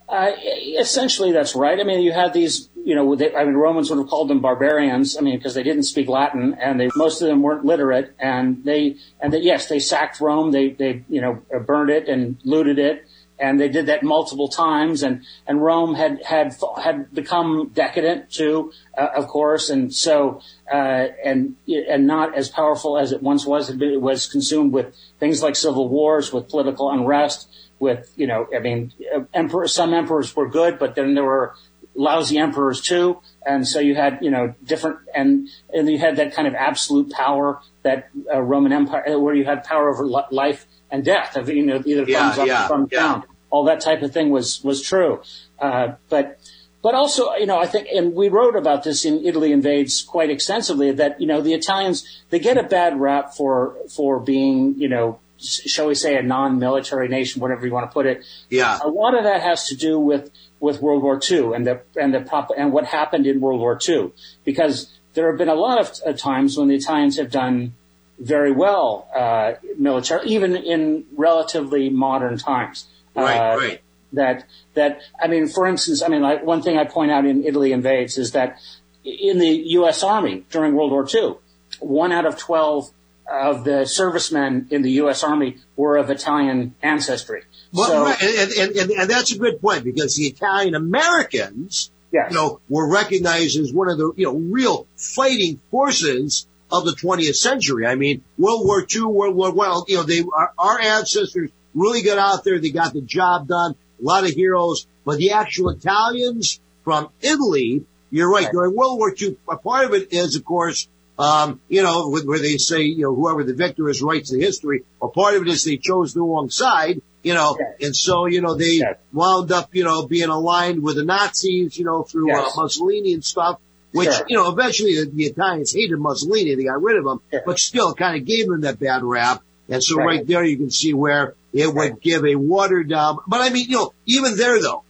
[0.08, 0.32] Uh,
[0.80, 1.78] essentially, that's right.
[1.78, 4.40] I mean, you had these, you know, they, I mean, Romans would have called them
[4.40, 5.18] barbarians.
[5.18, 8.64] I mean, because they didn't speak Latin, and they most of them weren't literate, and
[8.64, 10.52] they, and they, yes, they sacked Rome.
[10.52, 13.06] They, they, you know, burned it and looted it,
[13.40, 15.04] and they did that multiple times.
[15.04, 21.08] And and Rome had had had become decadent too, uh, of course, and so uh,
[21.24, 23.70] and and not as powerful as it once was.
[23.70, 28.60] It was consumed with things like civil wars, with political unrest with, you know, I
[28.60, 28.94] mean,
[29.34, 31.56] emperor, some emperors were good, but then there were
[31.96, 33.20] lousy emperors too.
[33.46, 37.12] And so you had, you know, different, and, and you had that kind of absolute
[37.12, 41.50] power that uh, Roman Empire, where you had power over li- life and death of,
[41.50, 43.00] you know, either Yeah, thumbs up yeah, or thumbs yeah.
[43.00, 43.24] down.
[43.50, 45.22] All that type of thing was, was true.
[45.60, 46.40] Uh, but,
[46.82, 50.30] but also, you know, I think, and we wrote about this in Italy Invades quite
[50.30, 54.88] extensively, that, you know, the Italians, they get a bad rap for, for being, you
[54.88, 58.26] know, shall we say a non-military nation, whatever you want to put it.
[58.50, 58.80] Yeah.
[58.84, 62.14] A lot of that has to do with, with World War II and the, and
[62.14, 64.12] the prop, and what happened in World War II.
[64.44, 67.74] Because there have been a lot of uh, times when the Italians have done
[68.20, 72.86] very well, uh, military, even in relatively modern times.
[73.16, 73.82] Right, Uh, right.
[74.14, 77.44] that that I mean, for instance, I mean, like one thing I point out in
[77.44, 78.60] Italy invades is that
[79.04, 80.04] in the U.S.
[80.04, 81.36] Army during World War II,
[81.80, 82.92] one out of twelve
[83.30, 85.24] of the servicemen in the U.S.
[85.24, 87.44] Army were of Italian ancestry.
[87.74, 91.92] Well, so, right, and, and, and, and that's a good point because the Italian Americans,
[92.12, 96.86] yes, you know, were recognized as one of the, you know, real fighting forces of
[96.86, 97.86] the 20th century.
[97.86, 102.02] I mean, World War II, World War One, you know, they, our, our ancestors really
[102.02, 102.60] got out there.
[102.60, 103.76] They got the job done.
[104.02, 109.12] A lot of heroes, but the actual Italians from Italy, you're right, during World War
[109.20, 112.82] II, a part of it is, of course, um, you know, where where they say,
[112.84, 114.84] you know, whoever the victor is writes the history.
[115.00, 117.88] Or part of it is they chose the wrong side, you know, Yes.
[117.88, 118.98] and so, you know, they Yes.
[119.12, 122.52] wound up, you know, being aligned with the Nazis, you know, through Yes.
[122.56, 123.58] uh, Mussolini and stuff.
[123.98, 124.26] Which, Sure.
[124.30, 126.56] you know, eventually the, the Italians hated Mussolini.
[126.56, 127.44] They got rid of him, Sure.
[127.46, 129.42] but still kind of gave him that bad rap.
[129.70, 130.28] And so right, Right.
[130.28, 132.02] there you can see where it would Right.
[132.02, 133.20] give a watered down.
[133.28, 134.84] But I mean, you know, even there though,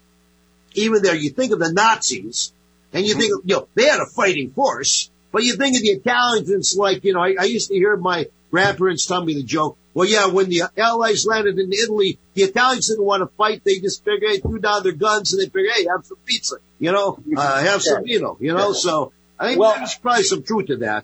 [0.76, 2.52] even there, you think of the Nazis
[2.94, 3.20] and you mm-hmm.
[3.22, 6.76] think, you know, they had a fighting force, but you think of the Italians, it's
[6.76, 9.78] like, you know, I, I used to hear my grandparents tell me the joke.
[9.94, 13.64] Well, yeah, when the Allies landed in Italy, the Italians didn't want to fight.
[13.66, 16.58] They just figured, they threw down their guns and they figured, hey, have some pizza,
[16.80, 20.24] you know, uh, have some, you know, you know, so, I think Well- there's probably
[20.24, 21.04] some truth to that.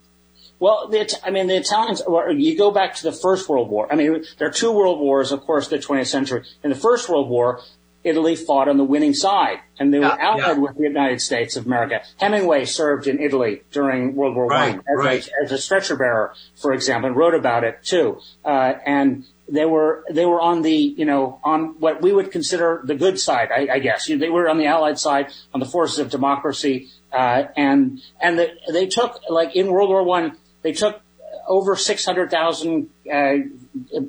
[0.59, 2.01] Well, the, I mean, the Italians,
[2.37, 3.91] you go back to the First World War.
[3.91, 6.43] I mean, there are two world wars, of course, the 20th century.
[6.63, 7.59] In the First World War,
[8.03, 10.53] Italy fought on the winning side, and they were allied yeah.
[10.53, 12.01] with the United States of America.
[12.17, 15.27] Hemingway served in Italy during World War Right, One as, right.
[15.27, 18.19] a, as a stretcher bearer, for example, and wrote about it too.
[18.43, 22.81] Uh, and they were they were on the you know on what we would consider
[22.85, 24.07] the good side, I, I guess.
[24.07, 28.39] You- They were on the Allied side, on the forces of democracy, uh, and and
[28.39, 31.01] the, they took like in World War One, they took
[31.45, 33.33] over 600,000 uh,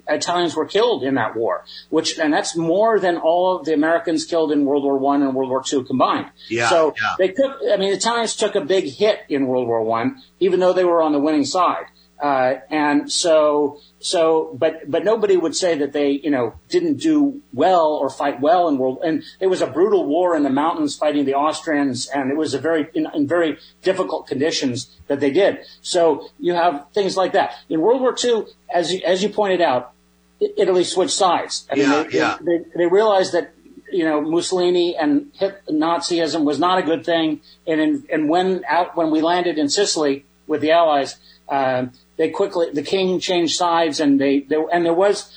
[0.08, 4.24] Italians were killed in that war, which and that's more than all of the Americans
[4.24, 6.30] killed in World War One and World War Two combined.
[6.48, 7.14] Yeah, so yeah.
[7.18, 7.56] they took.
[7.72, 10.84] I mean, the Italians took a big hit in World War One, even though they
[10.84, 11.86] were on the winning side.
[12.20, 17.42] Uh, and so, so, but, but nobody would say that they, you know, didn't do
[17.52, 19.00] well or fight well in world.
[19.04, 22.54] And it was a brutal war in the mountains fighting the Austrians, and it was
[22.54, 25.58] a very, in, in very difficult conditions that they did.
[25.82, 27.56] So you have things like that.
[27.68, 29.92] In World War II, as you, as you pointed out,
[30.40, 31.66] Italy switched sides.
[31.70, 32.38] I mean, Yeah, they, yeah.
[32.40, 33.52] they, they realized that
[33.92, 38.64] you know Mussolini and Hit- Nazism was not a good thing, and in, and when
[38.68, 41.16] out when we landed in Sicily with the Allies,
[41.48, 45.30] um, they quickly the king changed sides, and they, they and there was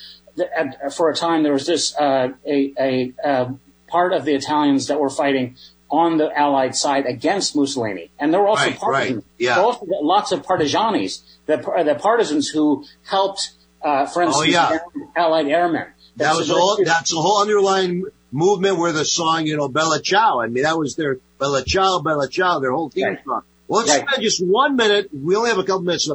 [0.95, 3.51] for a time there was this uh, a, a uh,
[3.88, 5.55] part of the Italians that were fighting
[5.89, 9.24] on the Allied side against Mussolini, and there were also Right, partisans.
[9.24, 9.60] right, yeah.
[9.60, 13.51] Also lots of partisanis, the the partisans who helped,
[13.82, 14.78] uh, for instance, Oh, yeah.
[15.16, 15.88] Allied airmen.
[16.18, 16.82] That was all.
[16.82, 20.41] a that's a whole underlying movement where the song, you know, Bella Ciao.
[20.41, 23.20] I mean, that was their Bella Ciao, Bella Ciao, their whole theme Right.
[23.26, 23.41] song.
[23.68, 24.07] Well, let's Right.
[24.07, 25.09] spend just one minute.
[25.13, 26.09] We only have a couple minutes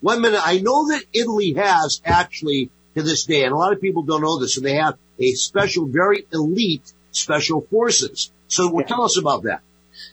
[0.00, 0.40] One minute.
[0.44, 4.22] I know that Italy has actually to this day, and a lot of people don't
[4.22, 8.30] know this, so they have a special, very elite special forces.
[8.48, 9.60] So well, tell us about that.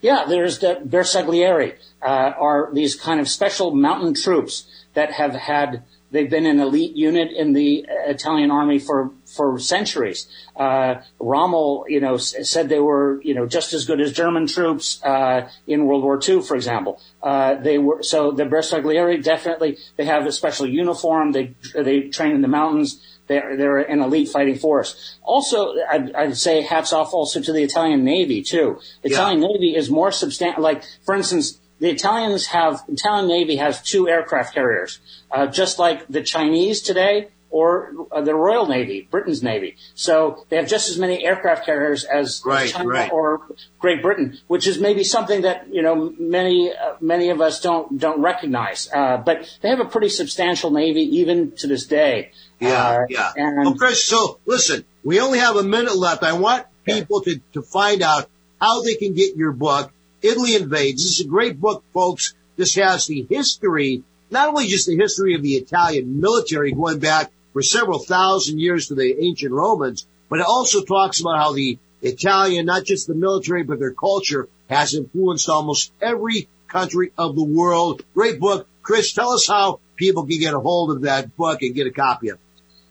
[0.01, 5.83] Yeah, there's the Bersaglieri, uh, are these kind of special mountain troops that have had,
[6.11, 10.27] they've been an elite unit in the uh, Italian army for, for centuries.
[10.55, 14.47] Uh, Rommel, you know, s- said they were, you know, just as good as German
[14.47, 16.99] troops, uh, in World War II, for example.
[17.21, 22.35] Uh, they were, so the Bersaglieri definitely, they have a special uniform, they, they train
[22.35, 25.17] in the mountains, they're, they're an elite fighting force.
[25.23, 28.79] Also, I'd, I'd say hats off also to the Italian Navy too.
[29.01, 29.15] The Yeah.
[29.15, 30.61] Italian Navy is more substantial.
[30.61, 34.99] Like, for instance, the Italians have, Italian Navy has two aircraft carriers,
[35.31, 39.75] uh, just like the Chinese today or uh, the Royal Navy, Britain's Navy.
[39.93, 43.11] So they have just as many aircraft carriers as, Right, China right.
[43.11, 43.41] or
[43.79, 47.99] Great Britain, which is maybe something that you know many uh, many of us don't
[47.99, 48.89] don't recognize.
[48.91, 52.31] Uh, but they have a pretty substantial navy even to this day.
[52.59, 53.31] Yeah, Uh, yeah.
[53.35, 56.23] And Well, Chris, so listen, we only have a minute left.
[56.23, 58.29] I want people to, to find out
[58.59, 59.91] how they can get your book,
[60.23, 61.03] Italy Invades.
[61.03, 62.33] This is a great book, folks.
[62.55, 64.01] This has the history,
[64.31, 68.87] not only just the history of the Italian military going back for several thousand years
[68.87, 73.15] to the ancient Romans, but it also talks about how the Italian, not just the
[73.15, 78.03] military, but their culture has influenced almost every country of the world.
[78.13, 78.67] Great book.
[78.81, 81.91] Chris, tell us how people can get a hold of that book and get a
[81.91, 82.41] copy of it.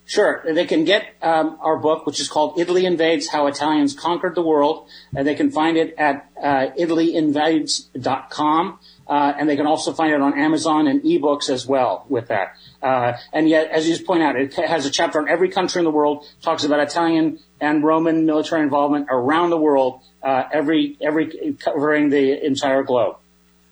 [0.04, 0.42] Sure.
[0.44, 4.42] They can get um, our book, which is called Italy Invades How Italians Conquered the
[4.42, 4.88] World.
[5.14, 8.78] And they can find it at uh, ItalyInvades.com.
[9.06, 12.56] Uh, and they can also find it on Amazon and ebooks as well with that.
[12.82, 15.78] Uh, and yet, as you just point out, it has a chapter on every country
[15.78, 20.96] in the world, talks about Italian and Roman military involvement around the world, uh, every,
[21.00, 23.16] every, covering the entire globe.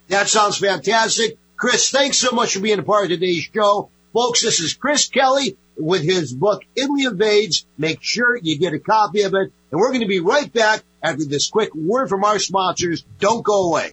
[0.08, 1.38] That sounds fantastic.
[1.56, 3.90] Chris, thanks so much for being a part of today's show.
[4.12, 7.66] Folks, this is Chris Kelly with his book, Italy Invades.
[7.78, 9.52] Make sure you get a copy of it.
[9.70, 13.04] And we're going to be right back after this quick word from our sponsors.
[13.18, 13.92] Don't go away.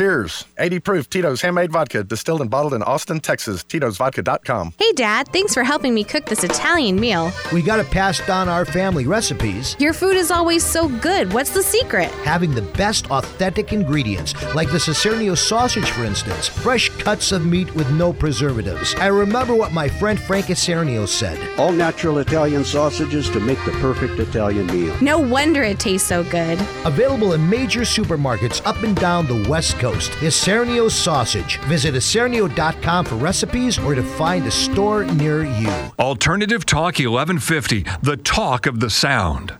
[0.00, 0.46] Cheers.
[0.56, 3.62] 80 proof Tito's Handmade Vodka, distilled and bottled in Austin, Texas.
[3.64, 4.72] Tito'sVodka.com.
[4.78, 7.30] Hey, Dad, thanks for helping me cook this Italian meal.
[7.52, 11.30] We got to pass down our family recipes, Your food is always so good.
[11.34, 12.10] What's the secret?
[12.24, 17.74] having the best authentic ingredients, like the Isernio sausage, for instance, fresh cuts of meat
[17.74, 18.94] with no preservatives.
[18.94, 21.38] I remember what my friend Frank Isernio said.
[21.58, 24.96] All natural Italian sausages to make the perfect Italian meal.
[25.02, 26.58] No wonder it tastes so good.
[26.86, 29.89] Available in major supermarkets up and down the West Coast.
[29.90, 30.10] Toast.
[30.20, 31.58] Isernio sausage.
[31.60, 35.70] Visit isernio.com for recipes or to find a store near you.
[35.98, 39.54] Alternative Talk 1150, the talk of the sound.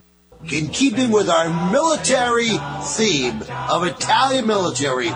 [0.50, 2.48] In keeping with our military
[2.82, 5.10] theme of Italian military,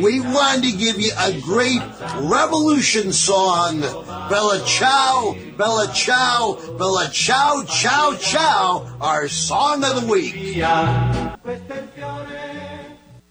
[0.00, 1.80] we wanted to give you a great
[2.20, 3.80] revolution song.
[3.80, 10.54] Bella Ciao, Bella Ciao, Bella Ciao, Ciao, Ciao, our song of the week.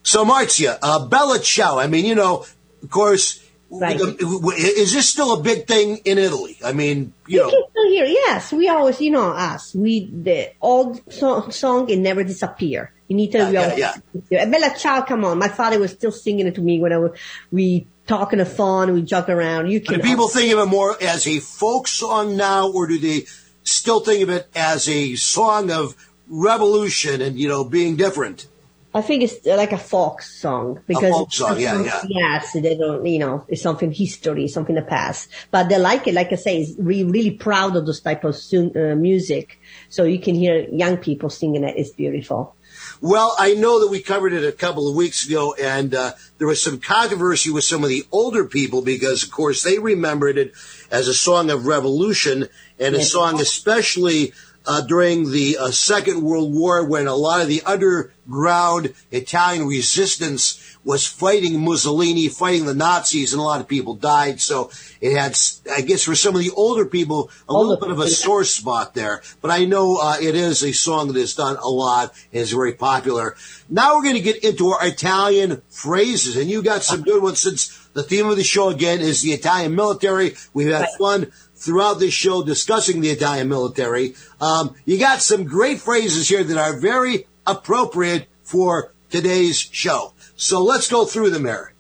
[0.07, 2.45] So, Marcia, uh, Bella Ciao, I mean, you know,
[2.81, 3.99] of course, Right.
[3.99, 6.57] is this still a big thing in Italy?
[6.63, 8.53] I mean, you know, still hear, yes.
[8.53, 9.75] We always, you know, us.
[9.75, 12.93] We the old so- song it never disappear.
[13.09, 13.85] In Italy, we Yeah, always.
[14.29, 15.37] yeah, Bella ciao, come on.
[15.39, 17.11] My father was still singing it to me when I was,
[17.51, 19.69] we talk on the phone, we joke around.
[19.69, 20.01] You do can.
[20.01, 23.25] people think of it more as a folk song now, or do they
[23.63, 25.93] still think of it as a song of
[26.29, 28.47] revolution and, you know, being different?
[28.93, 32.01] I think it's like a folk song because folk song, yeah, yeah.
[32.07, 35.29] Yes, they don't, you know, it's something history, something the past.
[35.51, 38.35] But they like it, like I say, is re- really proud of those type of
[38.35, 39.59] sing, uh, music.
[39.89, 41.75] So you can hear young people singing it.
[41.77, 42.55] It's beautiful.
[43.01, 46.47] Well, I know that we covered it a couple of weeks ago, and uh, there
[46.47, 50.53] was some controversy with some of the older people because, of course, they remembered it
[50.89, 52.47] as a song of revolution
[52.79, 53.11] and a Yes.
[53.11, 54.33] song especially
[54.68, 60.78] uh, during the uh, Second World War when a lot of the underground Italian resistance
[60.84, 64.39] was fighting Mussolini, fighting the Nazis, and a lot of people died.
[64.39, 64.70] So
[65.01, 65.38] it had,
[65.72, 68.93] I guess, for some of the older people, a little bit of a sore spot
[68.93, 69.22] there.
[69.41, 72.51] But I know uh, it is a song that is done a lot and is
[72.51, 73.36] very popular.
[73.70, 77.39] Now we're going to get into our Italian phrases, and you got some good ones
[77.39, 80.35] since the theme of the show again is the Italian military.
[80.53, 84.13] We've had fun throughout this show discussing the Italian military.
[84.39, 90.13] Um, you got some great phrases here that are very appropriate for today's show.
[90.35, 91.73] So let's go through them, Aaron.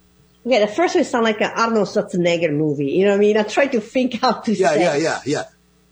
[0.43, 2.91] Yeah, the first one sound like an Arnold Schwarzenegger movie.
[2.97, 3.37] You know what I mean?
[3.37, 4.81] I try to think how to Yeah, say.
[4.81, 5.43] yeah, yeah, yeah.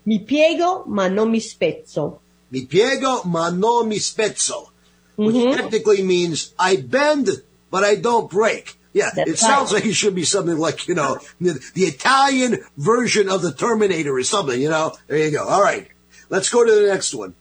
[0.06, 2.20] Mi piego, ma non mi spezzo.
[2.52, 4.70] Mi piego, ma non mi spezzo.
[5.18, 5.56] Which Mm-hmm.
[5.60, 7.30] technically means I bend,
[7.70, 8.78] but I don't break.
[8.96, 12.64] Yeah, That's it sounds like it should be something like, you know, the, the Italian
[12.78, 14.94] version of the Terminator or something, you know?
[15.08, 15.44] There you go.
[15.44, 15.90] All right.
[16.30, 17.36] Let's go to the next one.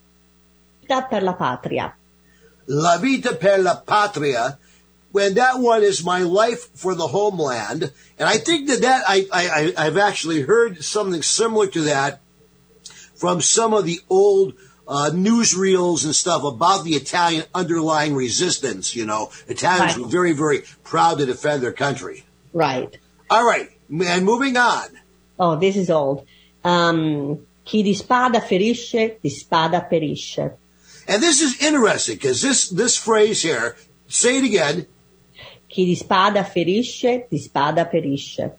[0.82, 1.94] Vita per la patria.
[2.66, 4.58] La vita per la patria.
[5.12, 7.92] When that one is my life for the homeland.
[8.18, 12.20] And I think that that, I, I, I- I've actually heard something similar to that
[13.14, 14.54] from some of the old
[14.86, 18.94] uh, newsreels and stuff about the Italian underlying resistance.
[18.94, 20.04] You know, Italians Right.
[20.04, 22.24] were very, very proud to defend their country.
[22.52, 22.96] Right.
[23.30, 23.70] All right.
[23.90, 24.88] And moving on.
[25.38, 26.26] Oh, this is old.
[26.62, 30.50] Um, chi di spada ferisce, di spada perisce.
[31.06, 33.76] And this is interesting because this, this phrase here,
[34.08, 34.86] say it again,
[35.68, 38.50] Chi di spada ferisce, di spada perisce.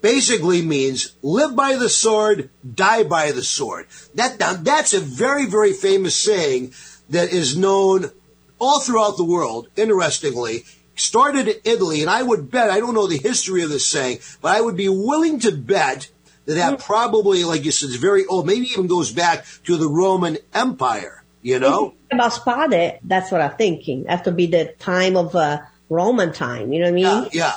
[0.00, 3.86] Basically means live by the sword, die by the sword.
[4.14, 6.72] That now that's a very very famous saying
[7.10, 8.10] that is known
[8.58, 9.68] all throughout the world.
[9.76, 13.86] Interestingly, started in Italy, and I would bet I don't know the history of this
[13.86, 16.10] saying, but I would be willing to bet
[16.46, 18.46] that that probably, like you said, is very old.
[18.46, 21.22] Maybe even goes back to the Roman Empire.
[21.42, 21.94] You know.
[22.10, 24.04] About spade, that's what I'm thinking.
[24.04, 26.72] Have to be the time of uh, Roman time.
[26.72, 27.04] You know what I mean?
[27.04, 27.52] Yeah, yeah.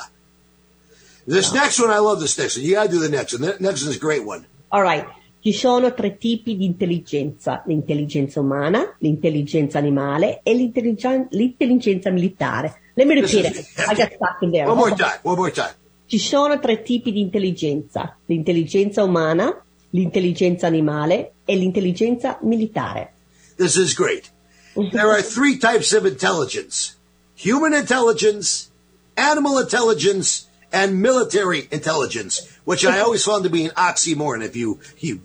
[1.26, 2.66] This next one, I love this next one.
[2.66, 3.42] You gotta do the next one.
[3.42, 4.46] The next one is a great one.
[4.70, 5.06] All right.
[5.40, 12.80] Ci sono tre tipi di intelligenza, l'intelligenza umana, l'intelligenza animale e l'intelligen- l'intelligenza militare.
[12.94, 13.66] Let me repeat it.
[13.88, 14.66] I got stuck in there.
[14.66, 15.18] One more time.
[15.22, 15.74] One more time.
[16.06, 19.54] Ci sono tre tipi di intelligenza, l'intelligenza umana,
[19.90, 23.12] l'intelligenza animale e l'intelligenza militare.
[23.56, 24.30] This is great.
[24.74, 26.96] There are three types of intelligence
[27.36, 28.70] human intelligence,
[29.16, 34.80] animal intelligence, and military intelligence, which I always found to be an oxymoron, if you,
[34.98, 35.20] you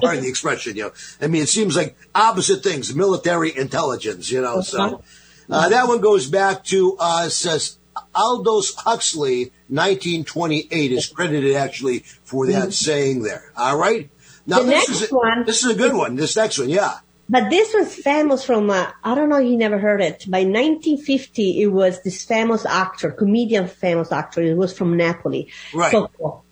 [0.00, 0.92] pardon the expression, you know.
[1.20, 5.02] I mean, it seems like opposite things, military intelligence, you know, so.
[5.48, 7.78] Uh, that one goes back to, uh, says
[8.14, 13.52] Aldous Huxley, 1928 is credited actually for that saying there.
[13.56, 14.10] All right.
[14.46, 16.14] Now The this is a, one- this is a good one.
[16.16, 16.98] This next one, yeah.
[17.30, 20.24] But this was famous from, uh, I don't know, you never heard it.
[20.28, 24.42] By 1950, it was this famous actor, comedian famous actor.
[24.42, 25.48] It was from Napoli.
[25.72, 25.92] Right.
[25.92, 26.42] Toto.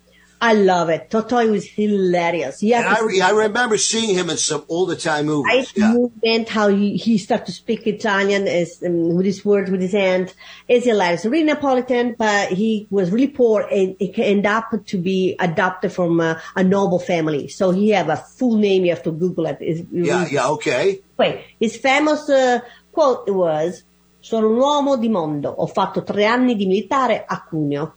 [0.41, 1.11] I love it.
[1.11, 2.61] Toto was hilarious.
[2.61, 5.73] He And I, re- I remember seeing him in some older time movies.
[5.75, 5.93] Yeah.
[5.93, 9.93] movement, how he, he started to speak Italian is, um, with his words, with his
[9.93, 10.33] hand.
[10.69, 11.25] It's hilarious.
[11.25, 15.93] Really Napolitan, but he was really poor and it can end up to be adopted
[15.93, 17.49] from a, a noble family.
[17.49, 18.85] So he have a full name.
[18.85, 19.59] You have to Google it.
[19.61, 21.01] It's Yeah, really- yeah, okay.
[21.19, 22.61] Wait, his famous uh,
[22.93, 23.83] quote was,
[24.21, 25.51] Sono un uomo di mondo.
[25.51, 27.95] Ho fatto tre anni di militare a Cuneo.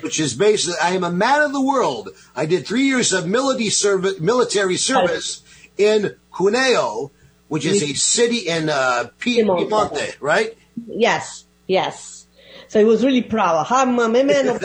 [0.00, 2.10] Which is basically, I am a man of the world.
[2.34, 5.42] I did three years of military service, military service
[5.76, 7.10] in Cuneo,
[7.48, 9.10] which is a city in uh,
[10.20, 10.56] right?
[10.86, 12.23] Yes, yes.
[12.74, 13.68] So he was really proud.
[13.70, 14.60] I'm a man of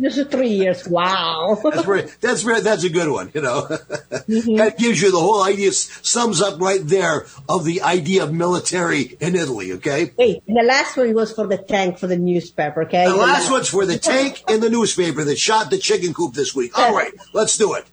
[0.00, 0.86] just three years.
[0.86, 1.58] Wow.
[1.60, 3.66] That's very, that's very, that's a good one, you know.
[3.66, 4.54] Mm-hmm.
[4.58, 9.16] that gives you the whole idea, sums up right there of the idea of military
[9.18, 10.12] in Italy, okay?
[10.16, 13.08] Wait, the last one was for the tank for the newspaper, okay?
[13.08, 16.54] The last one's for the tank in the newspaper that shot the chicken coop this
[16.54, 16.78] week.
[16.78, 17.84] All right, let's do it.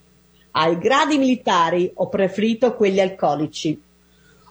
[0.54, 3.76] Ai gradi militari ho preferito quelli alcolici.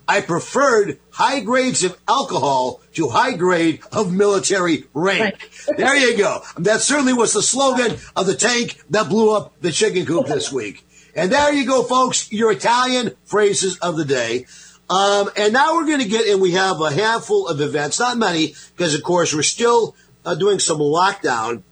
[0.09, 5.51] I preferred high grades of alcohol to high grade of military rank.
[5.77, 6.43] There you go.
[6.59, 10.53] That certainly was the slogan of the tank that blew up the chicken coop this
[10.61, 10.87] week.
[11.17, 14.47] And there you go, folks, your Italian phrases of the day.
[14.89, 18.17] Um, and now we're going to get, and we have a handful of events, not
[18.17, 21.63] many, because of course we're still uh, doing some lockdown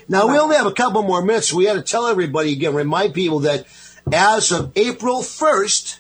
[0.10, 1.54] Now, we only have a couple more minutes.
[1.54, 3.68] We had to tell everybody again, remind people that
[4.12, 6.00] as of April 1st,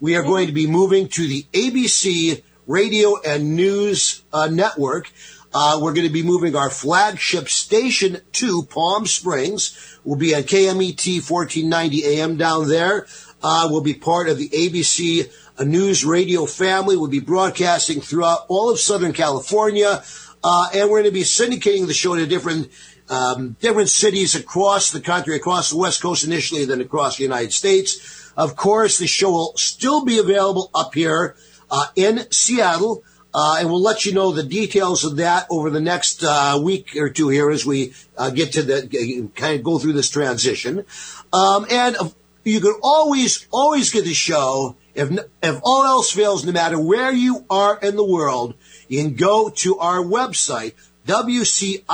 [0.00, 5.10] we are going to be moving to the ABC radio and news uh, network.
[5.52, 9.98] Uh, we're going to be moving our flagship station to Palm Springs.
[10.04, 13.06] We'll be on KMET 1490 AM down there.
[13.42, 16.96] Uh, we'll be part of the ABC uh, News Radio family.
[16.96, 20.02] We'll be broadcasting throughout all of Southern California.
[20.44, 22.70] Uh, and we're going to be syndicating the show to different
[23.08, 27.54] um, different cities across the country, across the West Coast initially, then across the United
[27.54, 28.30] States.
[28.36, 31.34] Of course, the show will still be available up here
[31.70, 33.02] uh, in Seattle.
[33.34, 36.96] Uh, and we'll let you know the details of that over the next uh, week
[36.96, 40.84] or two here as we uh, get to the kind of go through this transition.
[41.30, 41.94] Um, and
[42.42, 45.10] you can always always get the show if
[45.42, 48.54] if all else fails, no matter where you are in the world,
[48.88, 50.72] you can go to our website
[51.08, 51.84] wcir.biz.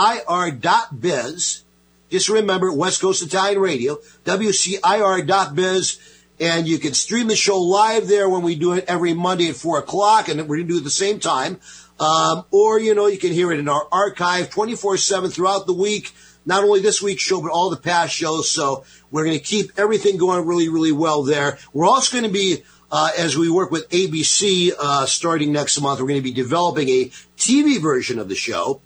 [2.10, 5.98] Just remember West Coast Italian Radio, wcir.biz
[6.40, 9.56] and you can stream the show live there when we do it every Monday at
[9.56, 11.60] four o'clock, and we're going to do it at the same time.
[12.00, 15.66] Um, or you know, you can hear it in our archive twenty four seven throughout
[15.66, 16.12] the week.
[16.46, 18.50] Not only this week's show, but all the past shows.
[18.50, 21.58] So we're going to keep everything going really, really well there.
[21.72, 26.00] We're also going to be uh, as we work with ABC uh, starting next month,
[26.00, 27.04] we're going to be developing a
[27.36, 28.80] TV version of the show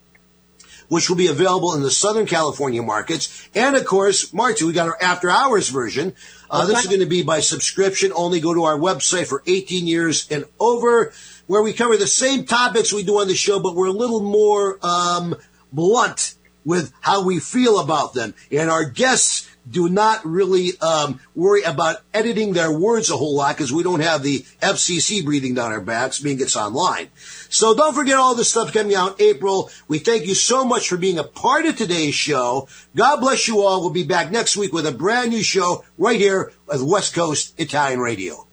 [0.88, 3.48] which will be available in the Southern California markets.
[3.54, 6.14] And of course, Marty, we got our after hours version.
[6.50, 8.40] Uh, this is going to be by subscription only.
[8.40, 11.12] Go to our website for 18 years and over,
[11.46, 14.20] where we cover the same topics we do on the show, but we're a little
[14.20, 15.36] more um,
[15.72, 16.34] blunt
[16.64, 18.34] with how we feel about them.
[18.50, 23.56] And our guests do not really um, worry about editing their words a whole lot
[23.56, 27.08] because we don't have the FCC breathing down our backs, being it's online.
[27.48, 29.70] So don't forget all this stuff coming out in April.
[29.88, 32.68] We thank you so much for being a part of today's show.
[32.94, 33.80] God bless you all.
[33.80, 37.54] We'll be back next week with a brand new show right here at West Coast
[37.58, 38.46] Italian Radio.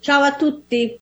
[0.00, 0.98] Ciao a tutti.